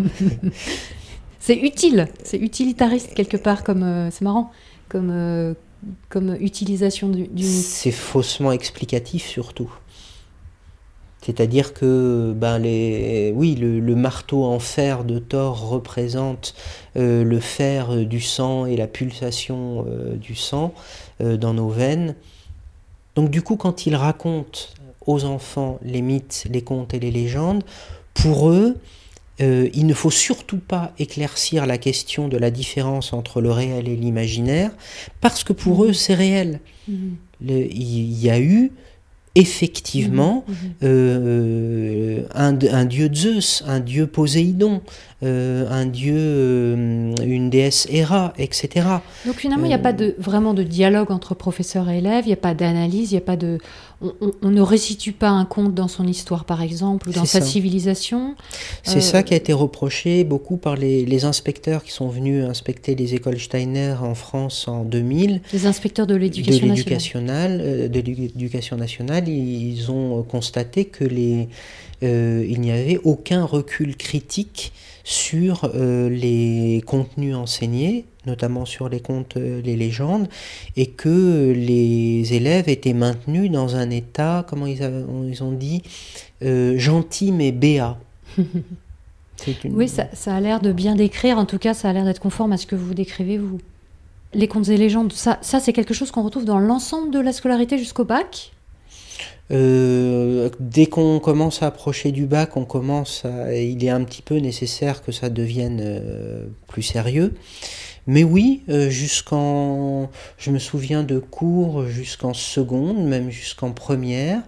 [1.40, 4.52] c'est utile, c'est utilitariste quelque part, comme euh, c'est marrant,
[4.90, 5.54] comme, euh,
[6.10, 7.42] comme utilisation du.
[7.42, 9.72] C'est faussement explicatif surtout.
[11.22, 16.54] C'est-à-dire que ben les, oui, le, marteau en fer de Thor représente
[16.96, 19.86] euh, le fer du sang et la pulsation
[20.20, 20.74] du sang
[21.18, 22.14] dans nos veines.
[23.16, 24.60] Donc du coup, quand ils racontent
[25.06, 27.64] aux enfants les mythes, les contes et les légendes,
[28.14, 28.76] pour eux,
[29.40, 33.88] euh, il ne faut surtout pas éclaircir la question de la différence entre le réel
[33.88, 34.70] et l'imaginaire,
[35.20, 36.60] parce que pour eux, c'est réel.
[36.90, 37.68] Mm-hmm.
[37.70, 38.72] il y a eu
[39.36, 40.72] effectivement mhm, mhm.
[40.82, 44.80] Euh, un, dieu Zeus, un dieu Poséidon,
[45.22, 48.86] euh, un dieu, euh, une déesse Héra, etc.
[49.24, 52.28] Donc finalement, il n'y a pas de, vraiment de dialogue entre professeur et élève, il
[52.28, 53.58] n'y a pas d'analyse, il n'y a pas de...
[54.00, 58.34] On, ne resitue pas un conte dans son histoire, par exemple, ou dans sa civilisation.
[58.82, 63.14] C'est ça qui a été reproché beaucoup par les, inspecteurs qui sont venus inspecter les
[63.14, 65.40] écoles Steiner en France en 2000.
[65.52, 67.90] Les inspecteurs de l'éducation nationale.
[67.90, 71.48] De l'éducation nationale, ils ont constaté que les,
[72.02, 74.72] il n'y avait aucun recul critique
[75.06, 80.28] sur euh, les contenus enseignés, notamment sur les contes, euh, les légendes,
[80.76, 84.82] et que les élèves étaient maintenus dans un état, comment ils,
[85.28, 85.82] ils ont dit,
[86.42, 87.98] euh, gentil mais béat.
[89.68, 92.52] Oui, ça, a l'air de bien décrire, en tout cas ça a l'air d'être conforme
[92.52, 93.58] à ce que vous décrivez vous.
[94.32, 97.34] Les contes et légendes, ça, ça c'est quelque chose qu'on retrouve dans l'ensemble de la
[97.34, 98.52] scolarité jusqu'au bac?
[99.52, 104.36] Euh, dès qu'on commence à approcher du bac, on commence il est un petit peu
[104.36, 107.34] nécessaire que ça devienne euh, plus sérieux.
[108.06, 114.42] Mais oui, euh, jusqu'en, je me souviens de cours jusqu'en seconde, même jusqu'en première,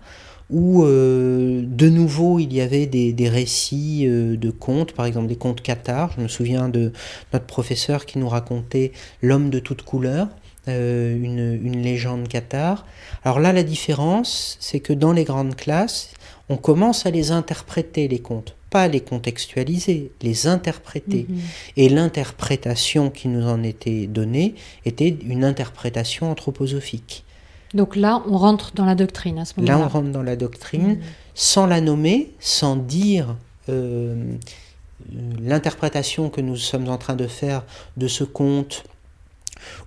[0.50, 5.60] où de nouveau il y avait des, des récits de contes, par exemple des contes
[5.60, 6.12] cathares.
[6.16, 6.90] Je me souviens de
[7.34, 10.28] notre professeur qui nous racontait L'homme de toute couleur.
[10.68, 12.84] Euh, une, légende cathare.
[13.24, 16.10] Alors là, la différence, c'est que dans les grandes classes,
[16.50, 18.54] on commence à les interpréter, les contes.
[18.70, 21.26] Pas les contextualiser, les interpréter.
[21.28, 21.40] Mhm.
[21.76, 24.54] Et l'interprétation qui nous en était donnée
[24.84, 27.24] était une interprétation anthroposophique.
[27.74, 29.78] Donc là, on rentre dans la doctrine à ce moment-là.
[29.78, 31.00] Là, on rentre dans la doctrine, mhm.
[31.34, 33.36] sans la nommer, sans dire
[33.68, 34.36] euh,
[35.40, 37.64] l'interprétation que nous sommes en train de faire
[37.96, 38.84] de ce conte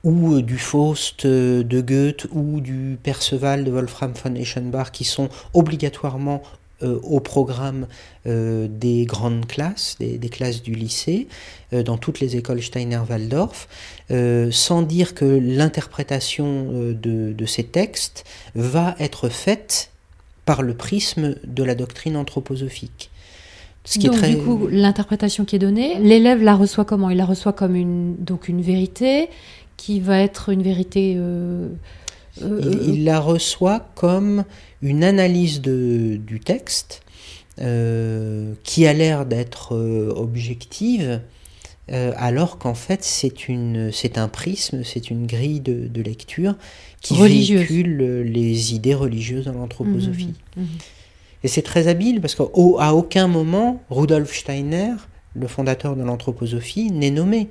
[0.04, 5.04] ou euh, du Faust euh, de Goethe ou du Perceval de Wolfram von Eschenbach qui
[5.04, 6.42] sont obligatoirement
[6.82, 7.88] au programme
[8.26, 11.28] des grandes classes, des, classes du lycée,
[11.72, 13.68] dans toutes les écoles Steiner-Waldorf,
[14.52, 19.92] sans dire que l'interprétation de, de, ces textes va être faite
[20.46, 23.12] par le prisme de la doctrine anthroposophique.
[23.84, 24.30] Ce qui Donc, est très...
[24.36, 27.10] du coup, l'interprétation qui est donnée, l'élève la reçoit comment?
[27.10, 29.30] Il la reçoit comme une, donc une vérité
[29.78, 31.16] qui va être une vérité.
[31.18, 31.68] Euh,
[32.42, 34.46] euh, il, la reçoit comme
[34.82, 37.02] une analyse de, du texte
[37.60, 39.76] euh, qui a l'air d'être
[40.16, 41.22] objective,
[41.90, 46.56] alors qu'en fait c'est un prisme, c'est une grille de, lecture
[47.02, 50.34] qui véhicule les idées religieuses dans l'anthroposophie.
[50.56, 50.78] Mmh, mmh, mmh.
[51.44, 54.94] Et c'est très habile parce qu'à aucun moment, Rudolf Steiner,
[55.36, 57.50] le fondateur de l'anthroposophie, n'est nommé.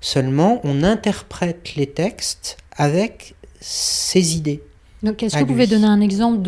[0.00, 3.34] Seulement, on interprète les textes avec
[3.64, 4.62] ses idées.
[5.02, 6.46] Donc, est-ce que vous pouvez donner un exemple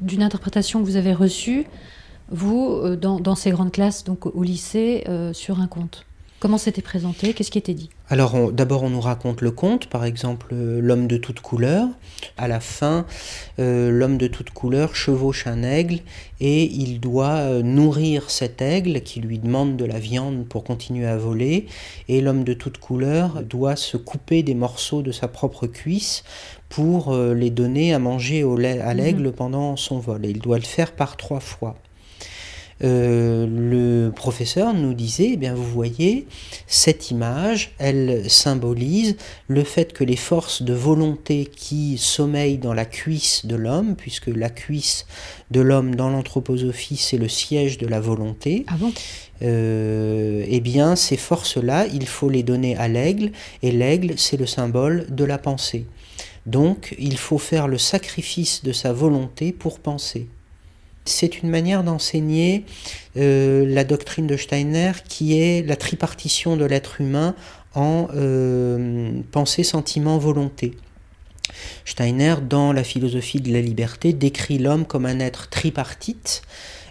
[0.00, 1.64] d'une interprétation que vous avez reçue,
[2.30, 6.04] vous, euh, dans, ces grandes classes, donc au lycée, euh, sur un conte?
[6.38, 7.32] Comment c'était présenté?
[7.32, 7.88] Qu'est-ce qui était dit?
[8.12, 11.86] Alors d'abord on nous raconte le conte, par exemple euh, l'homme de toute couleur.
[12.36, 13.06] À la fin,
[13.60, 16.00] euh, l'homme de toute couleur chevauche un aigle
[16.40, 21.06] et il doit euh, nourrir cet aigle qui lui demande de la viande pour continuer
[21.06, 21.66] à voler.
[22.08, 26.24] Et l'homme de toute couleur doit se couper des morceaux de sa propre cuisse
[26.68, 28.44] pour les donner à manger
[28.82, 29.32] à l'aigle mhm.
[29.32, 30.24] pendant son vol.
[30.26, 31.76] Et il doit le faire par trois fois.
[32.82, 36.26] Euh, le professeur nous disait, eh bien vous voyez,
[36.66, 39.16] cette image, elle symbolise
[39.48, 44.28] le fait que les forces de volonté qui sommeillent dans la cuisse de l'homme, puisque
[44.28, 45.06] la cuisse
[45.50, 48.64] de l'homme dans l'anthroposophie, c'est le siège de la volonté.
[48.68, 48.92] Ah bon?
[49.42, 54.46] euh, eh bien, ces forces-là, il faut les donner à l'aigle, et l'aigle, c'est le
[54.46, 55.86] symbole de la pensée.
[56.46, 60.28] Donc, il faut faire le sacrifice de sa volonté pour penser.
[61.04, 62.64] C'est une manière d'enseigner
[63.16, 67.34] euh, la doctrine de Steiner qui est la tripartition de l'être humain
[67.74, 70.76] en euh, pensée, sentiment, volonté.
[71.84, 76.42] Steiner, dans la philosophie de la liberté, décrit l'homme comme un être tripartite,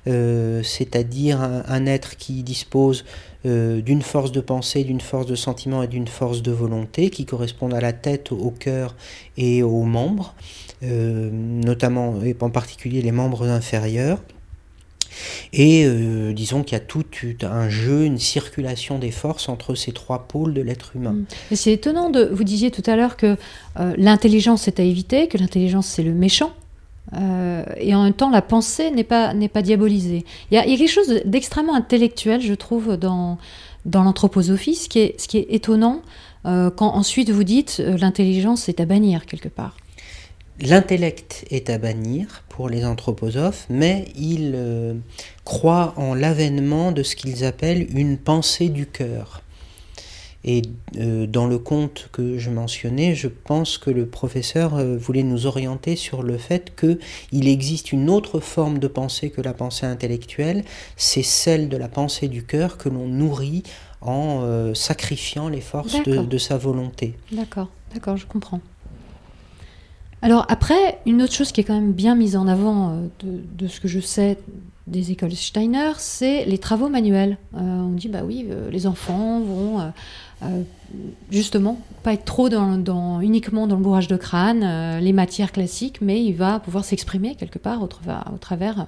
[0.08, 3.06] euh, c'est-à-dire un, être qui dispose
[3.46, 7.74] d'une force de pensée, d'une force de sentiment et d'une force de volonté, qui correspondent
[7.74, 8.98] à la tête, au cœur
[9.38, 10.36] et aux membres.
[10.82, 14.20] Euh, notamment et en particulier les membres inférieurs.
[15.52, 17.04] Et euh, disons qu'il y a tout
[17.42, 21.12] un jeu, une circulation des forces entre ces trois pôles de l'être humain.
[21.12, 21.26] Mm.
[21.56, 23.36] C'est étonnant, de, vous disiez tout à l'heure que
[23.78, 26.54] euh, l'intelligence est à éviter, que l'intelligence c'est le méchant.
[27.12, 30.24] et en même temps, la pensée n'est pas, pas diabolisée.
[30.50, 33.38] Il y, a, quelque chose d'extrêmement intellectuel, je trouve, dans,
[33.84, 36.04] dans l'anthroposophie, ce, qui est, ce qui est étonnant
[36.46, 39.76] quand ensuite vous dites l'intelligence est à bannir quelque part.
[40.62, 44.94] L'intellect est à bannir pour les anthroposophes, mais ils euh,
[45.46, 49.42] croient en l'avènement de ce qu'ils appellent une pensée du cœur.
[50.44, 50.64] Et
[50.98, 55.46] euh, dans le conte que je mentionnais, je pense que le professeur euh, voulait nous
[55.46, 60.66] orienter sur le fait qu'il existe une autre forme de pensée que la pensée intellectuelle,
[60.98, 63.64] c'est celle de la pensée du cœur que l'on nourrit
[64.02, 67.16] en sacrifiant les forces de, de sa volonté.
[67.34, 68.62] D'accord, d'accord, je comprends.
[70.22, 73.68] Alors après, une autre chose qui est quand même bien mise en avant euh, de,
[73.68, 74.38] ce que je sais
[74.88, 77.38] des écoles Steiner, c'est les travaux manuels.
[77.56, 79.92] Euh, on dit, bah oui, euh, les enfants vont
[81.30, 86.24] justement pas être trop dans, uniquement dans le bourrage de crâne, les matières classiques, mais
[86.24, 87.90] il va pouvoir s'exprimer quelque part au,
[88.34, 88.88] au travers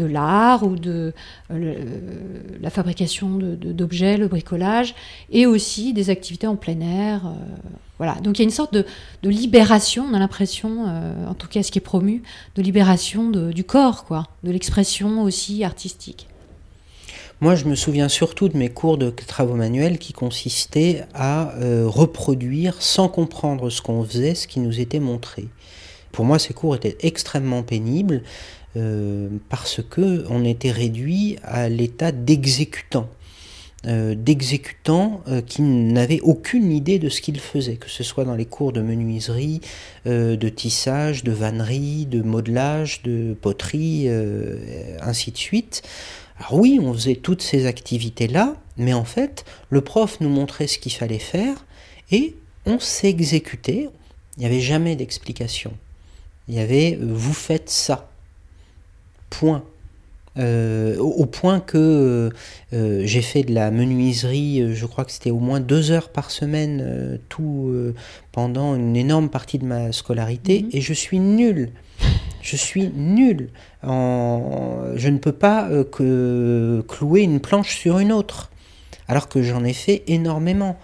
[0.00, 1.12] de l'art ou de
[1.48, 4.94] la fabrication d'objets, le bricolage,
[5.30, 7.22] et aussi des activités en plein air.
[8.00, 8.86] Voilà, donc il y a une sorte de,
[9.22, 12.22] libération, on a l'impression, euh, en tout cas ce qui est promu,
[12.54, 16.26] de libération du corps, quoi, de l'expression aussi artistique.
[17.42, 21.84] Moi, je me souviens surtout de mes cours de travaux manuels qui consistaient à euh,
[21.86, 25.48] reproduire sans comprendre ce qu'on faisait, ce qui nous était montré.
[26.10, 28.22] Pour moi, ces cours étaient extrêmement pénibles
[28.76, 33.08] euh, parce que on était réduit à l'état d'exécutant.
[33.86, 38.36] Euh, d'exécutants euh, qui n'avaient aucune idée de ce qu'ils faisaient, que ce soit dans
[38.36, 39.60] les cours de menuiserie,
[40.04, 44.08] de tissage, de vannerie, de modelage, de poterie,
[45.00, 45.82] ainsi de suite.
[46.38, 50.78] Alors oui, on faisait toutes ces activités-là, mais en fait, le prof nous montrait ce
[50.78, 51.64] qu'il fallait faire
[52.12, 52.34] et
[52.66, 53.88] on s'exécutait.
[54.36, 55.72] Il n'y avait jamais d'explication.
[56.48, 58.09] Il y avait vous faites ça.
[59.30, 59.64] Point.
[60.38, 62.30] Euh, au, point que
[62.72, 66.08] euh, j'ai fait de la menuiserie, euh, je crois que c'était au moins deux heures
[66.08, 67.72] par semaine, tout
[68.32, 70.70] pendant une énorme partie de ma scolarité, mhm.
[70.72, 71.70] et je suis nul.
[72.42, 73.50] Je suis nul.
[73.82, 74.92] En...
[74.96, 78.50] Je ne peux pas que clouer une planche sur une autre,
[79.08, 80.78] alors que j'en ai fait énormément.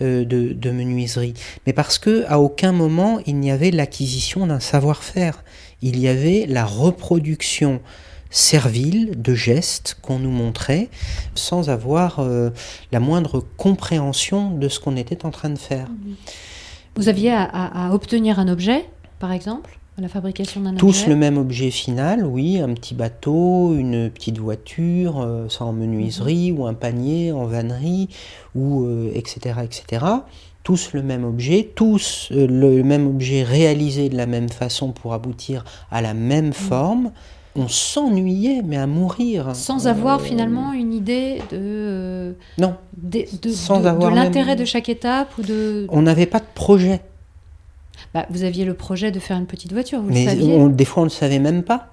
[0.00, 1.34] De, de, menuiserie,
[1.66, 5.44] mais parce que à aucun moment il n'y avait l'acquisition d'un savoir-faire,
[5.82, 7.82] il y avait la reproduction
[8.30, 10.88] servile de gestes qu'on nous montrait
[11.34, 12.50] sans avoir euh,
[12.92, 15.88] la moindre compréhension de ce qu'on était en train de faire.
[16.96, 18.84] Vous aviez à, obtenir un objet,
[19.18, 23.74] par exemple, la fabrication d'un Tous objet le même objet final, oui, un petit bateau,
[23.76, 28.08] une petite voiture, euh, ça en menuiserie, ou un panier en vannerie,
[28.54, 30.04] ou euh, etc., etc.
[30.62, 35.14] Tous le même objet, tous euh, le même objet réalisé de la même façon pour
[35.14, 37.12] aboutir à la même forme.
[37.56, 39.56] On s'ennuyait, mais à mourir.
[39.56, 44.64] Sans avoir finalement une idée de, Non, de, de- Sans de- de l'intérêt même- de
[44.64, 45.86] chaque étape ou de.
[45.88, 47.00] on n'avait pas de projet.
[48.14, 50.54] Bah, vous aviez le projet de faire une petite voiture, vous Mais le saviez.
[50.54, 51.92] on- des fois, on ne le savait même pas.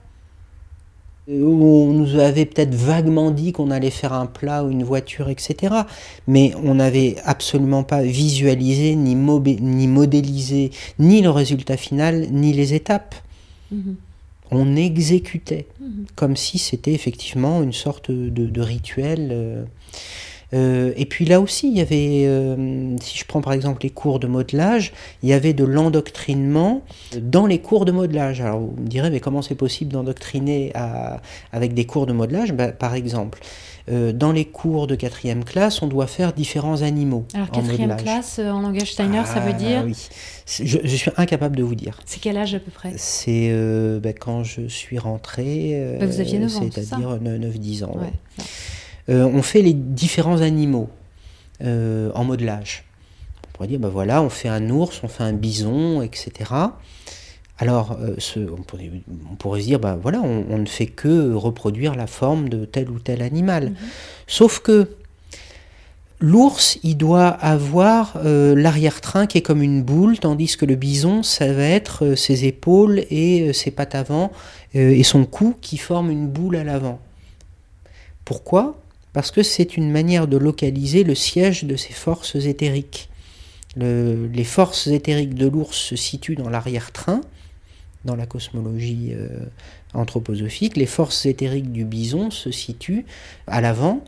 [1.29, 5.29] Euh, On nous avait peut-être vaguement dit qu'on allait faire un plat ou une voiture,
[5.29, 5.75] etc.
[6.25, 13.13] Mais on n'avait absolument pas visualisé, ni, modélisé, ni le résultat final, ni les étapes.
[13.71, 13.95] Mhm.
[14.51, 16.05] On exécutait, Mhm.
[16.15, 19.29] comme si c'était effectivement une sorte de, de rituel.
[19.31, 19.63] euh.
[20.53, 23.89] Euh, et puis là aussi, il y avait, euh, si je prends par exemple les
[23.89, 26.83] cours de modelage, il y avait de l'endoctrinement
[27.21, 28.39] dans les cours de modelage.
[28.39, 30.71] Alors vous me direz, mais comment c'est possible d'endoctriner
[31.51, 32.53] avec des cours de modelage?
[32.53, 33.39] Bah, Par exemple,
[33.89, 37.25] euh, dans les cours de quatrième classe, on doit faire différents animaux.
[37.33, 39.83] Alors, quatrième classe en langage Steiner, ça veut Ah, dire.
[39.85, 39.95] oui.
[40.47, 41.99] Je, je suis incapable de vous dire.
[42.05, 42.93] C'est quel âge à peu près?
[42.95, 43.53] C'est
[44.01, 47.91] bah, quand je suis rentré, Bah, vous aviez neuf ans, c'est ça c'est-à-dire 9-10 ans.
[47.95, 48.01] ouais.
[48.03, 48.43] Ouais, ça.
[49.09, 50.89] On fait les différents animaux
[51.63, 52.83] euh, en modelage.
[53.47, 56.51] On pourrait dire, ben voilà, on fait un ours, on fait un bison, etc.
[57.59, 58.91] Alors, euh, ce- on, pourrait,
[59.31, 62.65] on pourrait se dire, ben voilà, on, on ne fait que reproduire la forme de
[62.65, 63.73] tel ou tel animal.
[64.27, 64.89] Sauf que
[66.19, 71.23] l'ours, il doit avoir euh, l'arrière-train qui est comme une boule, tandis que le bison,
[71.23, 74.31] ça va être euh, ses épaules et euh, ses pattes avant
[74.75, 76.99] euh, et son cou qui forment une boule à l'avant.
[78.25, 78.77] Pourquoi?
[79.17, 83.09] Parce que c'est une manière de localiser le siège de ses forces éthériques.
[83.75, 87.21] Le- les forces éthériques de l'ours se situent dans l'arrière-train,
[88.05, 89.27] dans la cosmologie euh,
[89.95, 90.77] anthroposophique.
[90.77, 93.05] Les forces éthériques du bison se situent
[93.47, 94.03] à l'avant,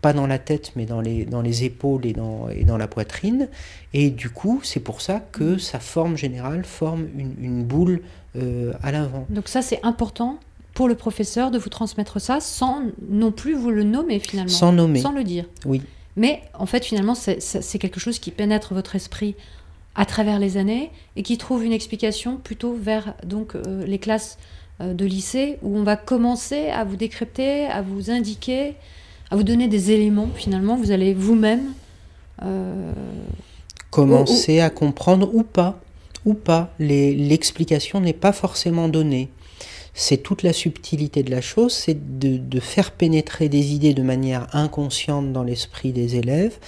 [0.00, 3.50] pas dans la tête, mais dans les, épaules et dans, la poitrine.
[3.92, 8.00] Et du coup, c'est pour ça que sa forme générale forme une, une boule
[8.36, 9.26] euh, à l'avant.
[9.28, 10.38] Donc, ça, c'est important
[10.74, 14.50] pour le professeur de vous transmettre ça sans non plus vous le nommer finalement.
[14.50, 15.00] Sans nommer.
[15.00, 15.44] Sans le dire.
[15.64, 15.80] Oui.
[16.16, 19.34] Mais en fait, finalement, c'est- quelque chose qui pénètre votre esprit
[19.96, 24.38] à travers les années et qui trouve une explication plutôt vers donc euh, les classes
[24.80, 28.74] euh, de lycée où on va commencer à vous décrypter, à vous indiquer,
[29.30, 30.76] à vous donner des éléments finalement.
[30.76, 31.72] Vous allez vous-même
[32.42, 32.92] euh,
[33.90, 35.80] commencer à comprendre ou pas,
[36.24, 36.72] ou pas.
[36.80, 39.28] L'explication n'est pas forcément donnée.
[39.96, 44.02] C'est toute la subtilité de la chose, c'est de, de faire pénétrer des idées de
[44.02, 46.58] manière inconsciente dans l'esprit des élèves,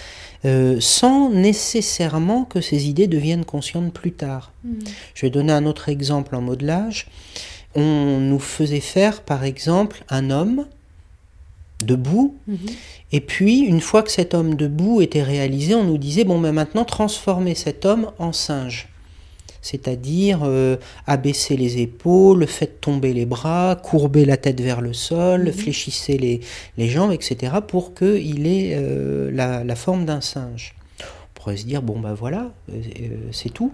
[0.45, 4.53] euh, sans nécessairement que ces idées deviennent conscientes plus tard.
[5.15, 7.09] Je vais donner un autre exemple en modelage.
[7.75, 10.67] On nous faisait faire, par exemple, un homme
[11.85, 12.59] debout mhm.
[13.13, 16.53] et puis, une fois que cet homme debout était réalisé, on nous disait, bon, ben
[16.53, 18.89] maintenant, transformez cet homme en singe.
[19.67, 25.45] C'est-à-dire euh, abaisser les épaules, faites tomber les bras, courbez la tête vers le sol,
[25.47, 25.53] Mhm.
[25.53, 26.41] fléchissez les,
[26.79, 30.75] les jambes, etc., pour qu'il ait euh, la, la forme d'un singe.
[31.01, 31.05] On
[31.35, 33.73] pourrait se dire, bon, ben voilà, euh, euh, c'est tout.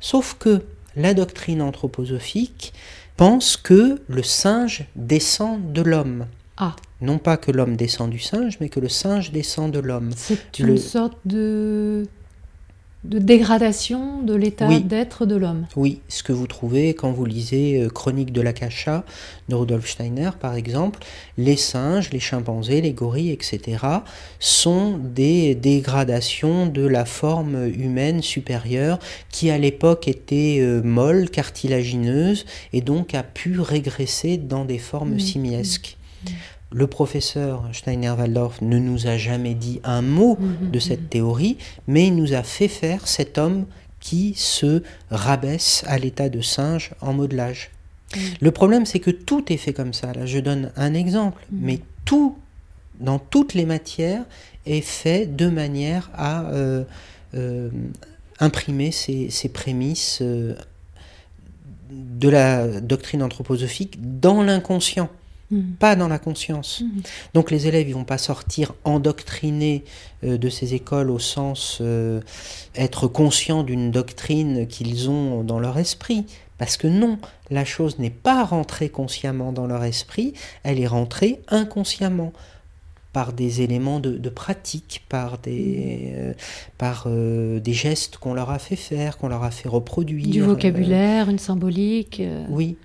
[0.00, 0.62] Sauf que
[0.96, 2.72] la doctrine anthroposophique
[3.16, 6.26] pense que le singe descend de l'homme.
[6.56, 10.10] Ah, Non pas que l'homme descend du singe, mais que le singe descend de l'homme.
[10.16, 12.06] c'est une Le- sorte de
[13.04, 14.80] de dégradation de l'état Oui.
[14.80, 15.66] d'être de l'homme.
[15.74, 19.04] Oui, ce que vous trouvez quand vous lisez euh, Chronique de l'Akasha
[19.48, 21.00] de Rudolf Steiner, par exemple,
[21.36, 23.78] les singes, les chimpanzés, les gorilles, etc.,
[24.38, 29.00] sont des dégradations de la forme humaine supérieure
[29.32, 35.14] qui, à l'époque, était euh, molle, cartilagineuse, et donc a pu régresser dans des formes
[35.14, 35.20] Mhm.
[35.20, 35.96] simiesques.
[36.74, 42.06] Le professeur Steiner-Waldorf ne nous a jamais dit un mot Mhm, de cette théorie, mais
[42.06, 43.66] il nous a fait faire cet homme
[44.00, 47.70] qui se rabaisse à l'état de singe en modelage.
[48.16, 48.22] Mhm.
[48.40, 50.12] Le problème, c'est que tout est fait comme ça.
[50.12, 51.58] Là, je donne un exemple, Mhm.
[51.62, 52.36] mais tout,
[53.00, 54.24] dans toutes les matières,
[54.66, 56.84] est fait de manière à euh,
[57.34, 57.68] euh,
[58.40, 60.54] imprimer ces, ces prémices euh,
[61.90, 65.08] de la doctrine anthroposophique dans l'inconscient
[65.52, 65.74] Mhm.
[65.78, 66.80] pas dans la conscience.
[66.80, 67.02] Mhm.
[67.34, 69.84] Donc les élèves ils vont pas sortir endoctrinés
[70.24, 72.20] euh, de ces écoles au sens euh,
[72.74, 76.24] être conscients d'une doctrine qu'ils ont dans leur esprit.
[76.56, 77.18] Parce que non,
[77.50, 80.32] la chose n'est pas rentrée consciemment dans leur esprit,
[80.62, 82.32] elle est rentrée inconsciemment
[83.12, 86.32] par des éléments de, pratique, par des, euh,
[86.78, 90.28] par, euh, des gestes qu'on leur a fait faire, qu'on leur a fait reproduire.
[90.28, 92.22] Du vocabulaire, une symbolique.
[92.48, 92.76] Oui.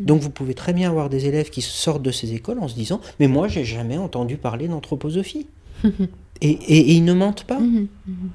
[0.00, 2.74] Donc vous pouvez très bien avoir des élèves qui sortent de ces écoles en se
[2.74, 5.46] disant Mais moi, j'ai jamais entendu parler d'anthroposophie.
[5.84, 5.90] et,
[6.40, 7.60] et- et ils ne mentent pas.
[7.60, 8.30] Mhm, mhm.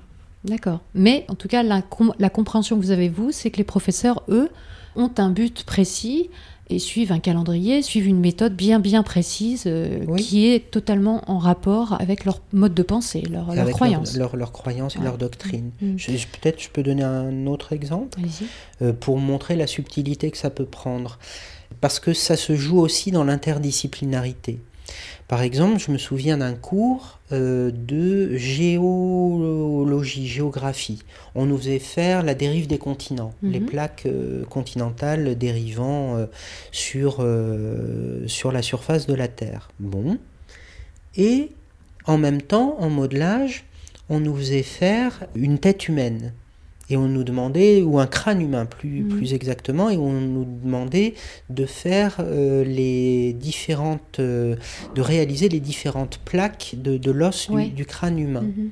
[0.45, 0.79] D'accord.
[0.93, 3.63] Mais en tout cas, la, com- la compréhension que vous avez, vous, c'est que les
[3.65, 4.49] professeurs, eux,
[4.95, 6.29] ont un but précis
[6.71, 10.21] et suivent un calendrier, suivent une méthode bien, bien précise euh, Oui.
[10.21, 14.15] qui est totalement en rapport avec leur mode de pensée, leur, leur croyance.
[14.15, 15.71] Leur, leur, leur croyance et leur doctrine.
[15.97, 18.19] Je- je- Peut-être je peux donner un autre exemple
[18.81, 21.17] euh, pour montrer la subtilité que ça peut prendre.
[21.81, 24.59] Parce que ça se joue aussi dans l'interdisciplinarité.
[25.27, 31.03] Par exemple, je me souviens d'un cours de géologie, géographie.
[31.35, 33.51] On nous faisait faire la dérive des continents, Mhm.
[33.51, 36.25] les plaques euh, continentales dérivant euh,
[36.71, 39.69] sur, euh, sur la surface de la Terre.
[39.79, 40.17] Bon.
[41.15, 41.51] Et
[42.05, 43.65] en même temps, en modelage,
[44.09, 46.33] on nous faisait faire une tête humaine.
[46.91, 49.09] Et on nous demandait, ou un crâne humain plus, Mhm.
[49.09, 51.13] plus exactement, et on nous demandait
[51.49, 54.55] de faire euh, les différentes, euh,
[54.95, 57.67] de réaliser les différentes plaques de, de l'os du- Ouais.
[57.67, 58.41] du, crâne humain.
[58.41, 58.71] Mhm.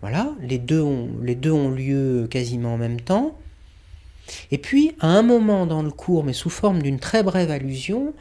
[0.00, 3.36] Voilà, les deux, ont, les deux ont lieu quasiment en même temps.
[4.50, 8.14] Et puis, à un moment dans le cours, mais sous forme d'une très brève allusion,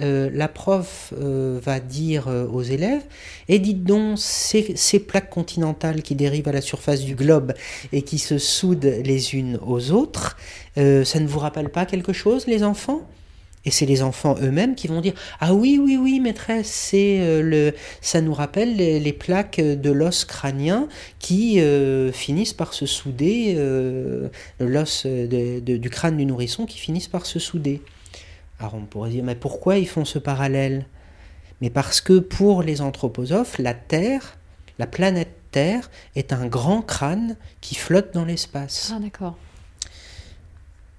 [0.00, 3.02] euh, la prof euh, va dire euh, aux élèves
[3.48, 7.52] Et dites donc, ces, plaques continentales qui dérivent à la surface du globe
[7.92, 10.36] et qui se soudent les unes aux autres,
[10.76, 13.02] ça ne vous rappelle pas quelque chose, les enfants?
[13.64, 17.74] Et c'est les enfants eux-mêmes qui vont dire Ah oui, oui, oui, maîtresse, c'est le,
[18.00, 21.60] ça nous rappelle les, plaques de l'os crânien qui
[22.12, 23.56] finissent par se souder,
[24.60, 27.82] l'os du crâne du nourrisson qui finissent par se souder.
[28.60, 30.86] Alors on pourrait dire Mais pourquoi ils font ce parallèle?
[31.60, 34.36] Mais parce que pour les anthroposophes, la Terre,
[34.78, 39.36] la planète Terre, est un grand crâne qui flotte dans l'espace Ah, d'accord.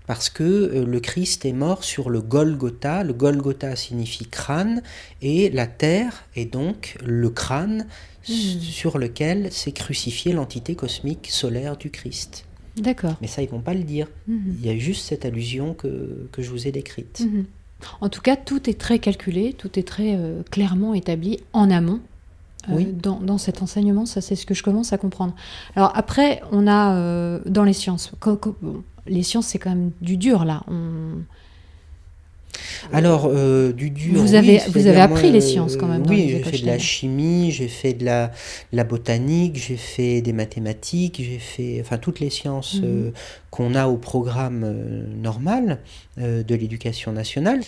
[0.07, 3.03] parce que euh, le Christ est mort sur le Golgotha.
[3.03, 4.81] Le Golgotha signifie crâne,
[5.21, 7.85] et la terre est donc le crâne
[8.27, 8.59] Mhm.
[8.59, 12.45] sur lequel s'est crucifié l'entité cosmique solaire du Christ.
[12.79, 13.15] D'accord.
[13.21, 14.07] Mais ça, ils vont pas le dire.
[14.27, 14.55] Mhm.
[14.59, 17.21] Il y a juste cette allusion que, que je vous ai décrite.
[17.21, 17.45] Mhm.
[18.01, 21.99] En tout cas, tout est très calculé, tout est très euh, clairement établi en amont.
[22.69, 22.85] euh, Oui.
[22.85, 25.33] dans, dans cet enseignement, ça c'est ce que je commence à comprendre.
[25.77, 28.11] Alors après, on a euh, dans les sciences,
[29.07, 30.63] les sciences c'est quand même du dur là.
[30.67, 31.23] On-
[32.91, 34.19] Alors, euh, du dur.
[34.21, 37.51] Vous avez- vous avez appris les sciences, quand même, Oui, j'ai fait de la chimie,
[37.51, 38.31] j'ai fait de la,
[38.73, 41.77] la botanique, j'ai fait des mathématiques, j'ai fait.
[41.81, 42.81] Enfin, toutes les sciences Mhm.
[42.85, 43.11] euh,
[43.51, 45.79] qu'on a au programme euh, normal
[46.19, 47.61] euh, de l'éducation nationale.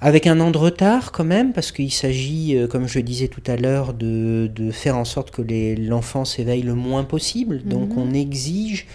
[0.00, 3.28] Avec un an de retard quand même, parce qu'il s'agit, euh, comme je le disais
[3.28, 5.40] tout à l'heure, de, de faire en sorte que
[5.80, 7.62] l'enfant s'éveille le moins possible.
[7.64, 7.98] Donc Mhm.
[7.98, 8.90] on exige, euh,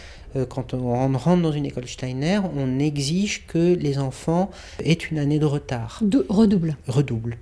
[0.49, 4.51] quand on rentre dans une école Steiner, on exige que les enfants
[4.84, 6.77] aient une année de retard, Dou- redouble.
[6.88, 7.38] redouble.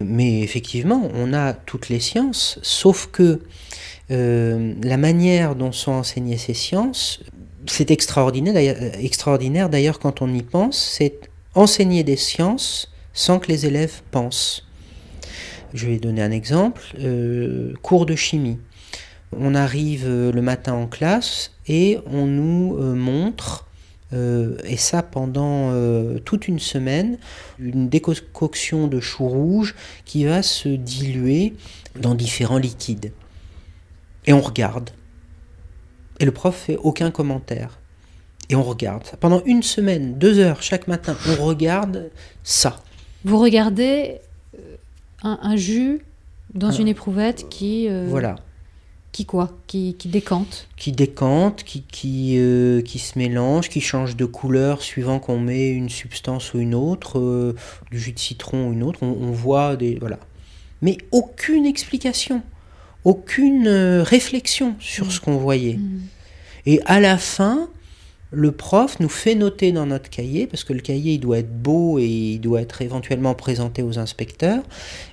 [0.00, 3.40] Mais effectivement, on a toutes les sciences, sauf que
[4.10, 7.20] euh, la manière dont sont enseignées ces sciences,
[7.66, 13.38] c'est extraordinaire d'ailleurs, euh, extraordinaire d'ailleurs quand on y pense, c'est enseigner des sciences sans
[13.40, 14.64] que les élèves pensent.
[15.74, 18.58] Je vais donner un exemple, euh, cours de chimie.
[19.36, 23.66] On arrive euh, le matin en classe et on nous euh, montre,
[24.14, 27.18] euh, et ça pendant euh, toute une semaine,
[27.58, 29.74] une décoction de chou rouge
[30.06, 31.54] qui va se diluer
[32.00, 33.12] dans différents liquides.
[34.26, 34.90] Et on regarde.
[36.20, 37.78] Et le prof fait aucun commentaire.
[38.50, 39.04] Et on regarde.
[39.20, 42.10] Pendant une semaine, deux heures chaque matin, on regarde
[42.42, 42.82] ça.
[43.24, 44.20] Vous regardez
[45.22, 46.00] un, un jus
[46.54, 48.36] dans Un- une éprouvette qui, euh, Voilà.
[49.18, 50.68] Qui quoi, qui, qui décante.
[50.76, 55.70] Qui décante, qui, qui, euh, qui se mélange, qui change de couleur suivant qu'on met
[55.70, 57.56] une substance ou une autre, euh,
[57.90, 59.00] du jus de citron ou une autre.
[59.02, 59.96] On, on voit des.
[59.96, 60.20] Voilà.
[60.82, 62.42] Mais aucune explication,
[63.02, 65.10] aucune euh, réflexion sur Mm.
[65.10, 65.78] ce qu'on voyait.
[65.78, 66.02] Mhm.
[66.66, 67.68] Et à la fin,
[68.30, 71.98] le prof nous fait noter dans notre cahier, parce que le cahier doit être beau
[71.98, 74.62] et il doit être éventuellement présenté aux inspecteurs,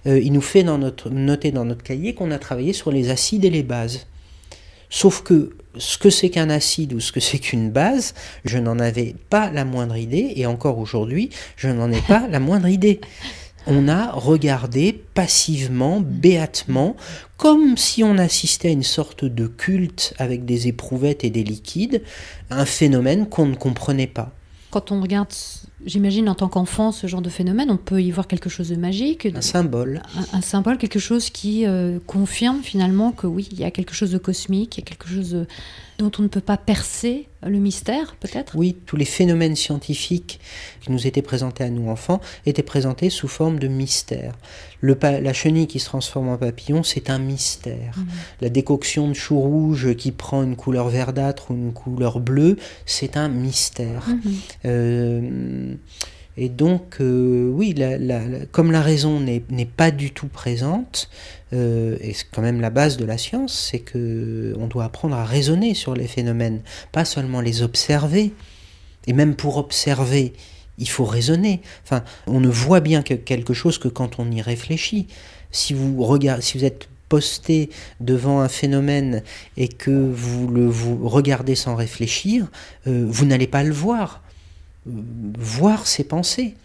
[0.06, 3.50] euh, il nous fait noter dans notre cahier qu'on a travaillé sur les acides et
[3.50, 4.08] les bases.
[4.90, 8.14] Sauf que ce que c'est qu'un acide ou ce que c'est qu'une base,
[8.46, 12.40] je n'en avais pas la moindre idée, et encore aujourd'hui, je n'en ai pas la
[12.40, 13.02] moindre idée.
[13.68, 16.96] On a regardé passivement, béatement,
[17.38, 22.04] comme si on assistait à une sorte de culte avec des éprouvettes et des liquides,
[22.50, 24.32] un phénomène qu'on ne comprenait pas.
[24.70, 25.34] Quand on regarde,
[25.86, 28.76] j'imagine en tant qu'enfant, ce genre de phénomène, on peut y voir quelque chose de
[28.76, 29.28] magique.
[29.34, 30.02] Un symbole.
[30.16, 33.94] Un, un symbole, quelque chose qui euh, confirme finalement que oui, il y a quelque
[33.94, 35.48] chose de cosmique, il y a quelque chose de,
[35.98, 38.56] dont on ne peut pas percer le mystère, peut-être?
[38.56, 40.40] Oui, tous les phénomènes scientifiques
[40.82, 44.34] qui nous étaient présentés à nous enfants étaient présentés sous forme de mystère.
[44.82, 47.98] Le la chenille qui se transforme en papillon, c'est un mystère.
[47.98, 48.04] Mmh.
[48.42, 53.16] La décoction de chou rouge qui prend une couleur verdâtre ou une couleur bleue, c'est
[53.16, 54.08] un mystère.
[54.08, 54.30] Mmh.
[54.66, 55.75] Euh,
[56.38, 57.74] et donc, euh, oui,
[58.52, 61.10] comme la raison n'est pas du tout présente,
[61.54, 65.16] euh, et c'est quand même la base de la science, c'est que on doit apprendre
[65.16, 66.62] à raisonner sur les phénomènes,
[66.92, 68.34] pas seulement les observer.
[69.08, 70.34] Et même pour observer,
[70.78, 71.62] il faut raisonner.
[71.84, 75.08] Enfin, on ne voit bien que quelque chose que quand on y réfléchit.
[75.52, 77.70] Si vous regardez, si vous êtes posté
[78.02, 79.22] devant un phénomène
[79.56, 82.48] et que vous le vous regardez sans réfléchir,
[82.88, 84.25] euh, vous n'allez pas le voir
[84.86, 86.56] voir ses pensées.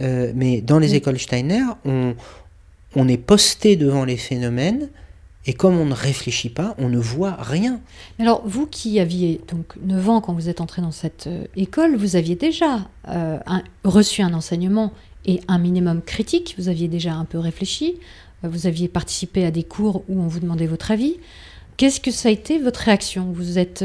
[0.00, 2.14] Euh, mais dans les écoles Steiner, on,
[2.94, 4.88] on est posté devant les phénomènes
[5.46, 7.80] et comme on ne réfléchit pas, on ne voit rien.
[8.18, 11.96] Alors, vous qui aviez donc 9 ans quand vous êtes entré dans cette euh, école,
[11.96, 13.38] vous aviez déjà euh,
[13.84, 14.92] reçu un enseignement
[15.24, 17.98] et un minimum critique, vous aviez déjà un peu réfléchi,
[18.42, 21.16] vous aviez participé à des cours où on vous demandait votre avis.
[21.76, 23.32] Qu'est-ce que ça a été votre réaction?
[23.32, 23.84] Vous êtes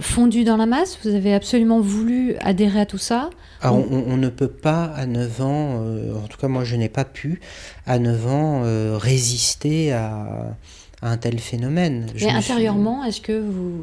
[0.00, 0.98] fondu dans la masse?
[1.02, 3.30] Vous avez absolument voulu adhérer à tout ça?
[3.62, 6.88] Ah, on, ne peut pas à 9 ans, euh, en tout cas moi je n'ai
[6.88, 7.40] pas pu,
[7.86, 10.56] à 9 ans euh, résister à,
[11.02, 12.06] un tel phénomène.
[12.14, 13.80] Mais intérieurement, est-ce que vous,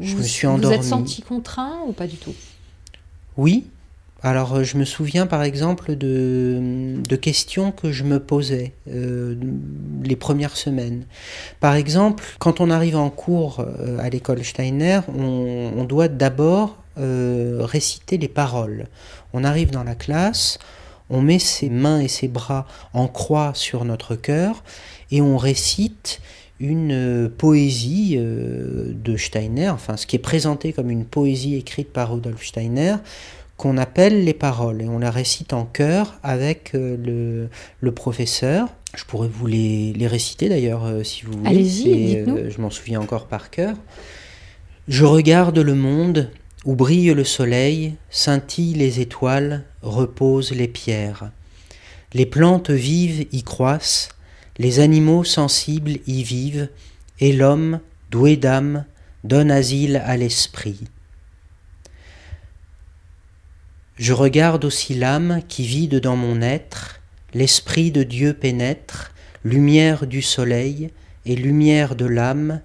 [0.00, 2.34] je me suis vous êtes senti contraint ou pas du tout?
[3.36, 3.66] Oui,
[4.22, 9.36] alors, euh, je me souviens par exemple de, questions que je me posais euh,
[10.02, 11.04] les premières semaines.
[11.60, 18.18] Par exemple, quand on arrive en cours euh, à l'école Steiner, on, doit d'abord réciter
[18.18, 18.88] les paroles.
[19.32, 20.58] On arrive dans la classe,
[21.10, 24.64] on met ses mains et ses bras en croix sur notre cœur
[25.12, 26.20] et on récite
[26.58, 32.44] une poésie de Steiner, enfin ce qui est présenté comme une poésie écrite par Rudolf
[32.44, 32.96] Steiner,
[33.58, 37.48] qu'on appelle les paroles et on la récite en chœur avec euh,
[37.80, 38.68] le, professeur.
[38.96, 41.50] Je pourrais vous les, réciter d'ailleurs euh, si vous voulez.
[41.50, 43.74] Allez-y, euh, je m'en souviens encore par cœur.
[44.86, 46.30] Je regarde le monde
[46.64, 51.32] où brille le soleil, scintillent les étoiles, reposent les pierres.
[52.14, 54.10] Les plantes vives y croissent,
[54.58, 56.68] les animaux sensibles y vivent,
[57.18, 57.80] et l'homme,
[58.10, 58.84] doué d'âme,
[59.24, 60.84] donne asile à l'esprit.
[63.98, 67.00] Je regarde aussi l'âme qui vide dans mon être,
[67.34, 69.12] l'Esprit de Dieu pénètre,
[69.44, 70.90] lumière du soleil
[71.26, 72.60] et lumière de l'âme,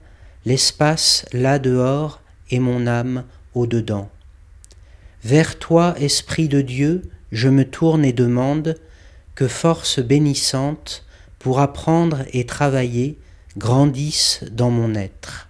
[0.45, 2.21] l'espace là dehors
[2.51, 3.25] et mon âme
[3.55, 4.11] au dedans.
[5.23, 8.75] Vers toi, Esprit de Dieu, je me tourne et demande
[9.33, 11.03] que force bénissante
[11.39, 13.17] pour apprendre et travailler
[13.57, 15.49] grandisse dans mon être.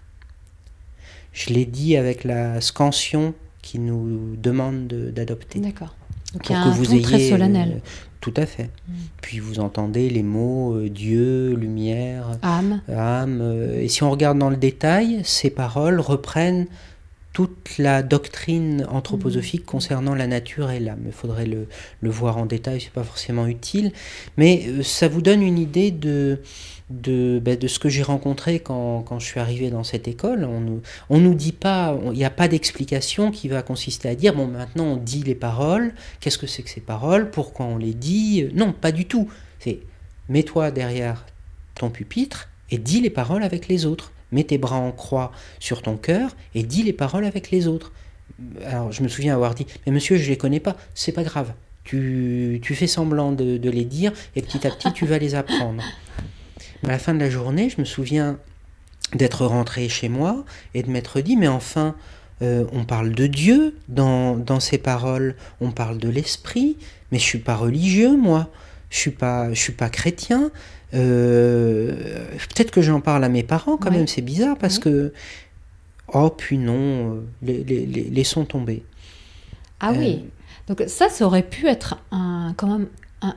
[1.33, 3.33] Je l'ai dit avec la scansion
[3.73, 5.57] qui nous demande d'adopter.
[5.57, 5.95] D'accord.
[6.33, 7.71] Donc pour que vous ayez très solennel.
[7.77, 7.89] Euh,
[8.21, 8.65] tout à fait.
[8.65, 8.93] Mm.
[9.23, 12.81] Puis vous entendez les mots euh, Dieu, lumière, âme.
[12.87, 13.39] âme.
[13.41, 16.67] Euh, et si on regarde dans le détail, ces paroles reprennent
[17.33, 19.65] toute la doctrine anthroposophique mm.
[19.65, 21.01] concernant la nature et l'âme.
[21.07, 21.65] Il faudrait le,
[22.01, 23.91] le, voir en détail, c'est pas forcément utile,
[24.37, 26.41] mais ça vous donne une idée de,
[26.93, 30.45] de, ben, de ce que j'ai rencontré quand, quand, je suis arrivé dans cette école.
[30.45, 34.15] On nous, on nous dit pas, il n'y a pas d'explication qui va consister à
[34.15, 37.77] dire, bon, maintenant on dit les paroles, qu'est-ce que c'est que ces paroles, pourquoi on
[37.77, 38.47] les dit?
[38.53, 39.29] Non, pas du tout.
[39.59, 39.79] C'est
[40.29, 41.25] mets-toi derrière
[41.75, 44.11] ton pupitre et dis les paroles avec les autres.
[44.31, 47.91] Mets tes bras en croix sur ton cœur et dis les paroles avec les autres.
[48.65, 51.23] Alors je me souviens avoir dit, mais monsieur, je ne les connais pas, c'est pas
[51.23, 51.53] grave.
[51.83, 55.35] Tu, tu fais semblant de, de les dire et petit à petit tu vas les
[55.35, 55.83] apprendre.
[56.83, 58.37] À la fin de la journée, je me souviens
[59.13, 61.95] d'être rentré chez moi et de m'être dit, mais enfin,
[62.41, 66.77] euh, on parle de Dieu dans, dans, ces paroles, on parle de l'esprit,
[67.11, 68.49] mais je suis pas religieux, moi,
[68.89, 70.51] je suis pas, je suis pas chrétien.
[70.93, 75.13] Euh, peut-être que j'en parle à mes parents quand même, c'est bizarre parce que,
[76.13, 78.83] oh puis non, euh, les, les, laissons tomber.
[79.79, 80.25] Ah oui,
[80.67, 82.87] donc ça, ça aurait pu être un, quand même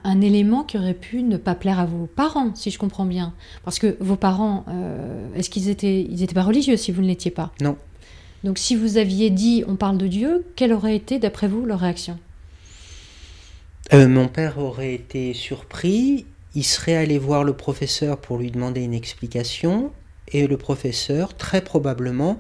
[0.05, 3.33] un, élément qui aurait pu ne pas plaire à vos parents, si je comprends bien.
[3.65, 7.07] Parce que vos parents, euh, est-ce qu'ils étaient, ils étaient pas religieux si vous ne
[7.07, 7.53] l'étiez pas?
[7.61, 7.77] Non.
[8.45, 11.81] Donc si vous aviez dit on parle de Dieu, quelle aurait été d'après vous leur
[11.81, 12.19] réaction?
[13.93, 18.83] Euh, mon père aurait été surpris, il serait allé voir le professeur pour lui demander
[18.83, 19.93] une explication,
[20.29, 22.39] et le professeur, très probablement,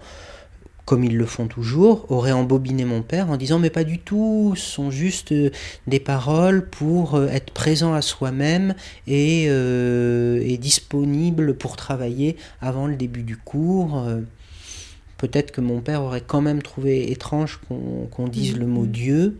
[0.86, 4.54] comme ils le font toujours, aurait embobiné mon père en disant mais pas du tout,
[4.56, 5.50] ce sont juste euh,
[5.86, 8.74] des paroles pour euh, être présent à soi-même
[9.06, 14.06] et, et, disponible pour travailler avant le début du cours.
[15.18, 19.38] Peut-être que mon père aurait quand même trouvé étrange qu'on dise le mot Dieu.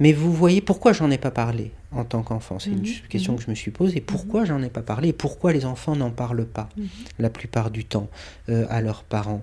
[0.00, 2.58] Mais vous voyez pourquoi j'en ai pas parlé en tant qu'enfant?
[2.58, 3.08] C'est une mmh.
[3.08, 3.36] question mmh.
[3.36, 4.00] que je me suis posée.
[4.00, 5.08] Pourquoi j'en ai pas parlé?
[5.08, 6.68] Et pourquoi les enfants n'en parlent pas
[7.18, 8.08] la plupart du temps
[8.48, 9.42] euh, à leurs parents?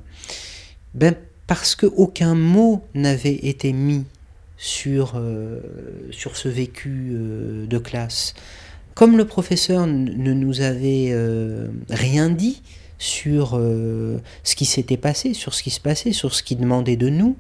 [0.94, 1.16] Ben,
[1.50, 4.06] Parce qu'aucun mot n'avait été mis
[4.56, 5.60] sur, euh,
[6.12, 8.34] ce vécu euh, de classe.
[8.94, 11.16] Comme le professeur ne nous avait
[11.90, 12.62] rien dit,
[13.00, 16.98] sur euh, ce qui s'était passé, sur ce qui se passait, sur ce qu'il demandait
[16.98, 17.38] de nous,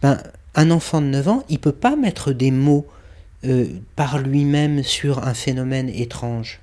[0.00, 0.22] ben,
[0.54, 2.86] un enfant de 9 ans, il peut pas mettre des mots
[3.44, 6.60] euh, par lui-même sur un phénomène étrange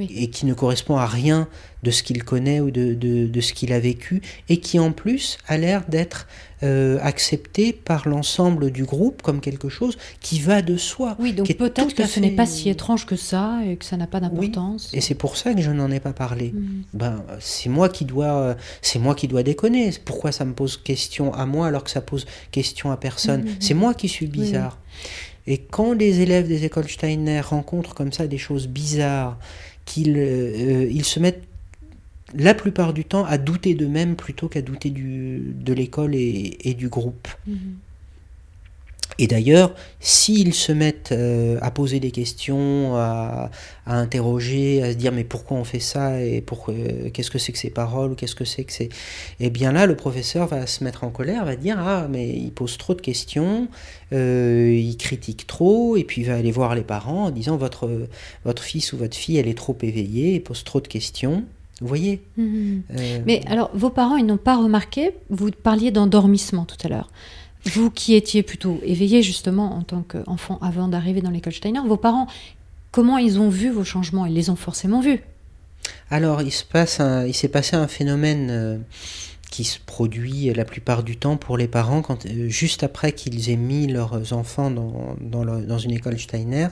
[0.00, 1.48] et qui ne correspond à rien
[1.82, 5.38] de ce qu'il connaît ou de, de, ce qu'il a vécu, et qui en plus
[5.46, 6.26] a l'air d'être
[6.62, 11.16] euh, accepté par l'ensemble du groupe comme quelque chose qui va de soi.
[11.20, 14.06] Oui, donc peut-être que ce n'est pas si étrange que ça et que ça n'a
[14.06, 14.90] pas d'importance.
[14.94, 16.52] et c'est pour ça que je n'en ai pas parlé.
[16.52, 16.82] Mm.
[16.94, 19.90] Ben, c'est moi qui dois, c'est moi qui dois déconner.
[20.04, 23.42] Pourquoi ça me pose question à moi alors que ça pose question à personne?
[23.42, 24.78] Mm, mm, C'est moi qui suis bizarre.
[25.46, 29.38] Et quand les élèves des écoles Steiner rencontrent comme ça des choses bizarres
[29.86, 31.44] qu'ils euh, se mettent
[32.34, 37.28] la plupart du temps à douter d'eux-mêmes plutôt qu'à douter de l'école et, du groupe.
[37.46, 37.76] Mhm.
[39.18, 43.50] Et d'ailleurs, s'ils se mettent euh, à poser des questions, à,
[43.86, 46.74] interroger, à se dire mais pourquoi on fait ça et pourquoi
[47.12, 49.86] qu'est-ce que c'est que ces paroles, qu'est-ce que c'est que c'est, et eh bien là,
[49.86, 53.00] le professeur va se mettre en colère, va dire ah mais il pose trop de
[53.00, 53.68] questions,
[54.12, 58.08] euh, il critique trop, et puis il va aller voir les parents en disant votre
[58.44, 61.44] votre fils ou votre fille elle est trop éveillée, il pose trop de questions.
[61.80, 62.78] Vous voyez euh,
[63.26, 67.10] Mais alors, vos parents, ils n'ont pas remarqué, vous parliez d'endormissement tout à l'heure.
[67.66, 71.96] Vous qui étiez plutôt éveillé justement en tant qu'enfant avant d'arriver dans l'école Steiner, vos
[71.96, 72.28] parents,
[72.92, 74.26] comment ils ont vu vos changements?
[74.26, 75.20] Ils les ont forcément vus.
[76.10, 76.64] Alors, il se
[77.32, 78.78] s'est passé un phénomène euh,
[79.50, 83.50] qui se produit la plupart du temps pour les parents quand, euh, juste après qu'ils
[83.50, 86.68] aient mis leurs enfants dans, dans, une école Steiner,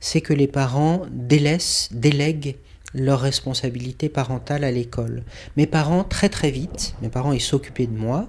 [0.00, 2.56] c'est que les parents délaissent, délèguent
[2.94, 5.22] leur responsabilité parentale à l'école.
[5.56, 8.28] Mes parents, très très vite, mes parents, ils s'occupaient de moi,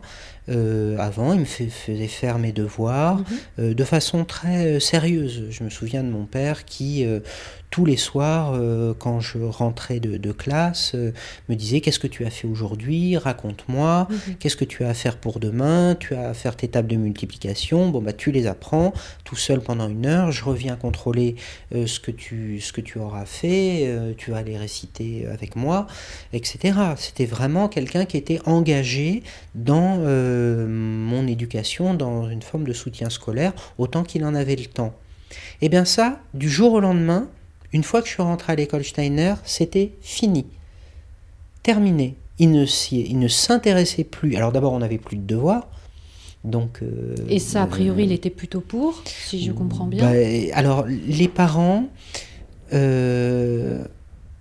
[0.50, 3.26] euh, avant, il me faisait faire mes devoirs mhm.
[3.60, 5.46] euh, de façon très euh, sérieuse.
[5.50, 7.06] Je me souviens de mon père qui,
[7.72, 8.54] tous les soirs,
[9.00, 13.18] quand je rentrais de, classe, me disait Qu'est-ce que tu as fait aujourd'hui?
[13.18, 14.08] Raconte-moi.
[14.10, 14.36] Mhm.
[14.40, 15.96] Qu'est-ce que tu as à faire pour demain?
[16.00, 17.90] Tu as à faire tes tables de multiplication.
[17.90, 18.94] Bon, bah, tu les apprends
[19.24, 20.32] tout seul pendant une heure.
[20.32, 21.36] Je reviens contrôler
[21.72, 24.14] ce, que tu, ce que tu auras fait.
[24.18, 25.88] tu vas les réciter avec moi,
[26.34, 26.78] etc.
[26.98, 29.24] C'était vraiment quelqu'un qui était engagé
[29.56, 34.94] dans mon éducation dans une forme de soutien scolaire autant qu'il en avait le temps.
[35.62, 37.30] Et eh bien ça, du jour au lendemain,
[37.74, 40.46] une fois que je suis rentré à l'école Steiner, c'était fini.
[41.64, 42.16] Terminé.
[42.40, 44.36] Il ne, il ne s'intéressait plus.
[44.36, 45.68] Alors d'abord, on n'avait plus de devoirs.
[46.44, 50.12] Donc, euh, Et ça, a priori, il était plutôt pour, si je comprends bien.
[50.12, 50.18] Bah,
[50.54, 51.88] alors, les parents,
[52.74, 53.84] euh,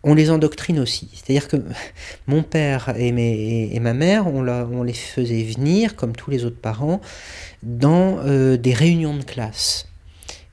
[0.02, 1.10] on les endoctrine aussi.
[1.12, 1.58] C'est-à-dire que
[2.26, 7.02] mon père et, et ma mère, on, les faisait venir, comme tous les autres parents,
[7.62, 9.89] dans euh, des réunions de classe.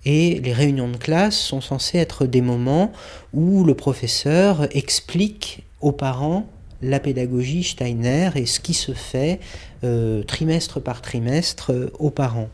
[0.06, 2.92] Et les réunions de classe sont censées être des moments
[3.34, 6.48] où le professeur explique aux parents
[6.82, 9.40] la pédagogie Steiner et ce qui se fait
[9.84, 12.50] euh, trimestre par trimestre euh, aux parents.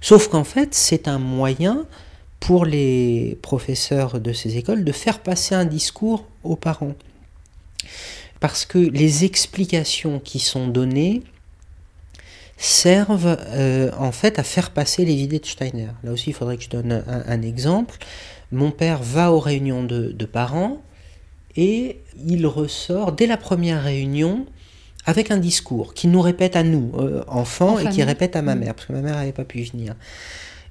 [0.00, 1.86] Sauf qu'en fait, c'est un moyen
[2.40, 6.94] pour les professeurs de ces écoles de faire passer un discours aux parents.
[8.40, 11.22] Parce que les explications qui sont données
[12.64, 15.88] servent euh, en fait à faire passer les idées de Steiner.
[16.02, 17.96] Là aussi, il faudrait que je donne un, exemple.
[18.52, 20.82] Mon père va aux réunions de, parents
[21.56, 24.46] et il ressort dès la première réunion
[25.06, 28.54] avec un discours qui nous répète à nous, euh, enfants, et qui répète à ma
[28.54, 29.94] mère, parce que ma mère n'avait pas pu venir.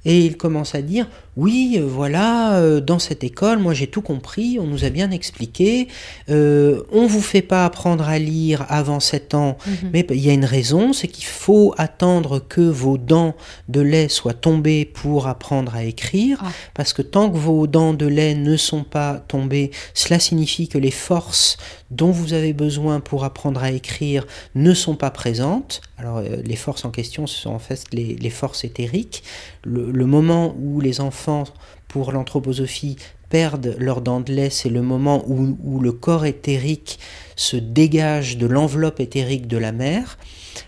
[0.06, 4.02] Et il commence à dire oui, euh, voilà, euh, dans cette école, moi j'ai tout
[4.02, 5.88] compris, on nous a bien expliqué,
[6.30, 9.90] euh, on vous fait pas apprendre à lire avant 7 ans, mhm.
[9.94, 13.36] mais il y a une raison, c'est qu'il faut attendre que vos dents
[13.68, 16.52] de lait soient tombées pour apprendre à écrire, ah.
[16.76, 20.78] parce que tant que vos dents de lait ne sont pas tombées, cela signifie que
[20.78, 21.58] les forces
[21.90, 24.26] dont vous avez besoin pour apprendre à écrire
[24.56, 25.82] ne sont pas présentes.
[25.98, 29.24] Alors les forces en question, ce sont en fait les, forces éthériques.
[29.64, 31.46] le moment où les enfants
[31.88, 32.98] pour l'anthroposophie
[33.30, 37.00] perdent leurs dents de lait, c'est le moment où, où, le corps éthérique
[37.36, 40.20] se dégage de l'enveloppe éthérique de la mère,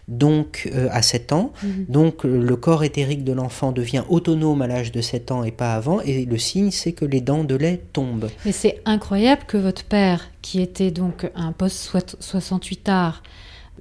[0.07, 1.53] donc euh, à 7 ans.
[1.61, 1.67] Mmh.
[1.89, 5.75] Donc le corps éthérique de l'enfant devient autonome à l'âge de 7 ans et pas
[5.75, 8.29] avant, et le signe c'est que les dents de lait tombent.
[8.45, 13.21] Mais c'est incroyable que votre père, qui était donc un post-68 art,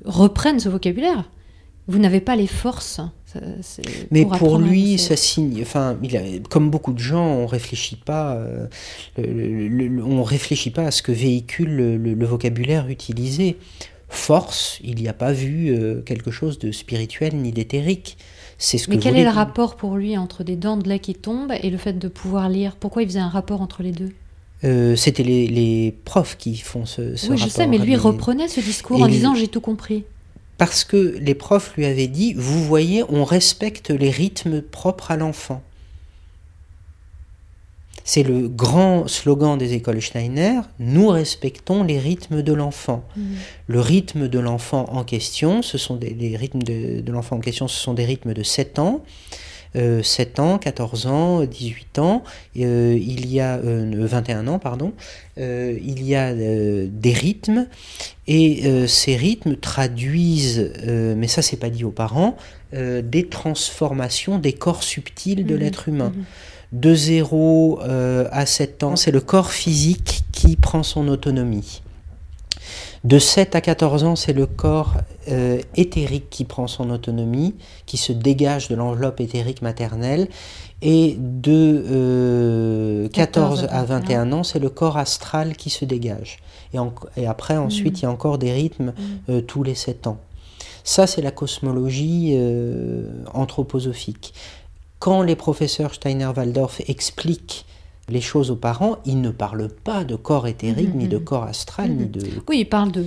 [0.04, 1.30] reprenne ce vocabulaire.
[1.86, 3.00] Vous n'avez pas les forces
[4.10, 5.60] mais pour lui, ça signe.
[5.62, 8.34] Enfin, il a, comme beaucoup de gens, on réfléchit pas.
[8.36, 8.66] Euh,
[9.18, 13.56] on réfléchit pas à ce que véhicule le, vocabulaire utilisé.
[14.08, 18.16] Force, il n'y a pas vu euh, quelque chose de spirituel ni d'éthérique.
[18.58, 21.14] C'est ce Mais quel est le rapport pour lui entre des dents de lait qui
[21.14, 22.76] tombent et le fait de pouvoir lire?
[22.76, 24.10] Pourquoi il faisait un rapport entre les deux?
[24.62, 28.48] Euh, C'était les, les, profs qui font ce, ce oui, je sais, mais lui reprenait
[28.48, 30.04] ce discours en disant j'ai tout compris
[30.64, 35.18] parce que les profs lui avaient dit, vous voyez, on respecte les rythmes propres à
[35.18, 35.62] l'enfant.
[38.02, 43.04] C'est le grand slogan des écoles Steiner, nous respectons les rythmes de l'enfant.
[43.14, 43.22] Mmh.
[43.66, 47.68] Le rythme de l'enfant en question, ce sont des, rythmes de, de l'enfant en question,
[47.68, 49.04] ce sont des rythmes de 7 ans.
[49.74, 52.22] 7 euh, ans, 14 ans, 18 ans,
[52.58, 54.92] euh, il y a 21 euh, ans, pardon,
[55.36, 57.66] il y a des rythmes
[58.26, 62.36] et ces rythmes traduisent, mais ça c'est pas dit aux parents,
[62.72, 66.12] des transformations des corps subtils de mmh l'être humain.
[66.16, 66.24] Mmh
[66.72, 71.83] de 0 à 7 ans, c'est le corps physique qui prend son autonomie.
[73.04, 74.94] De 7 à 14 ans, c'est le corps
[75.28, 80.28] euh, éthérique qui prend son autonomie, qui se dégage de l'enveloppe éthérique maternelle.
[80.80, 86.38] Et de 14 euh, à 21 ans, c'est le corps astral qui se dégage.
[87.16, 87.98] Et, après, ensuite, mm.
[87.98, 89.30] il y a encore des rythmes mm.
[89.30, 90.18] euh, tous les 7 ans.
[90.82, 92.38] Ça, c'est la cosmologie
[93.32, 94.34] anthroposophique.
[94.98, 97.64] Quand les professeurs Steiner-Waldorf expliquent
[98.08, 101.24] les choses aux parents, ils ne parlent pas de corps éthérique, ni de mhm.
[101.24, 102.20] corps astral, ni de...
[102.48, 103.02] Oui, ils parlent de...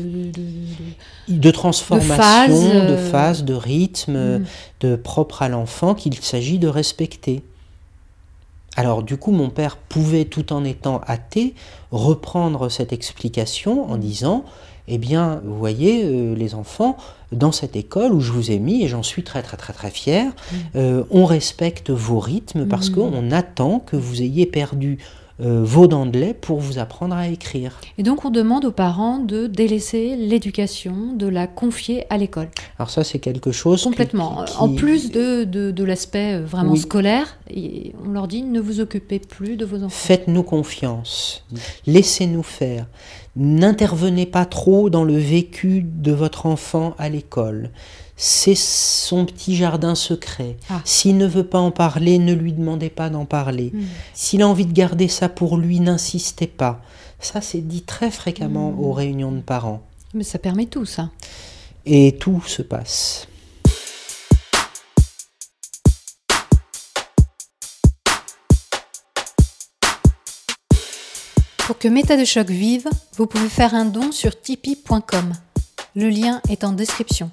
[1.27, 4.45] De, transformation, de phase, de, rythme, mhm.
[4.79, 7.43] de propre à l'enfant qu'il s'agit de respecter.
[8.75, 11.53] Alors du coup, mon père pouvait, tout en étant athée,
[11.91, 14.45] reprendre cette explication en disant,
[14.87, 16.97] eh bien, vous voyez, euh, les enfants,
[17.31, 19.91] dans cette école où je vous ai mis, et j'en suis très très très très
[19.91, 20.55] fier, mm.
[20.75, 22.95] euh, on respecte vos rythmes parce mm.
[22.95, 24.97] qu'on attend que vous ayez perdu
[25.39, 27.79] euh, vos dents de lait pour vous apprendre à écrire.
[27.99, 32.49] Et donc on demande aux parents de délaisser l'éducation, de la confier à l'école.
[32.79, 33.83] Alors ça c'est quelque chose...
[33.83, 34.45] Complètement.
[34.57, 37.37] En plus de, de, l'aspect euh, vraiment scolaire,
[38.03, 39.89] on leur dit ne vous occupez plus de vos enfants.
[39.89, 41.45] Faites-nous confiance,
[41.85, 42.87] laissez-nous faire.
[43.35, 47.69] N'intervenez pas trop dans le vécu de votre enfant à l'école
[48.19, 50.57] c'est son petit jardin secret.
[50.71, 50.81] Ah.
[50.83, 53.71] S'il ne veut pas en parler, ne lui demandez pas d'en parler.
[53.73, 53.83] Hmm.
[54.15, 56.81] S'il a envie de garder ça pour lui, n'insistez pas.
[57.19, 58.79] Ça, c'est dit très fréquemment hmm.
[58.79, 59.83] aux réunions de parents.
[60.15, 61.11] Mais ça permet tout, ça.
[61.85, 63.27] Et tout se passe.
[71.67, 75.33] Pour que Méta de Choc vive, vous pouvez faire un don sur tipeee.com.
[75.95, 77.29] Le lien est en description.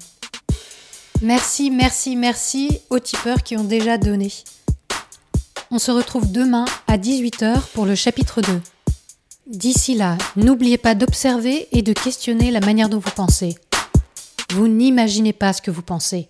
[1.21, 4.31] Merci, merci, merci aux tipeurs qui ont déjà donné.
[5.71, 8.61] On se retrouve demain à 18h pour le chapitre 2.
[9.47, 13.55] D'ici là, n'oubliez pas d'observer et de questionner la manière dont vous pensez.
[14.51, 16.27] Vous n'imaginez pas ce que vous pensez.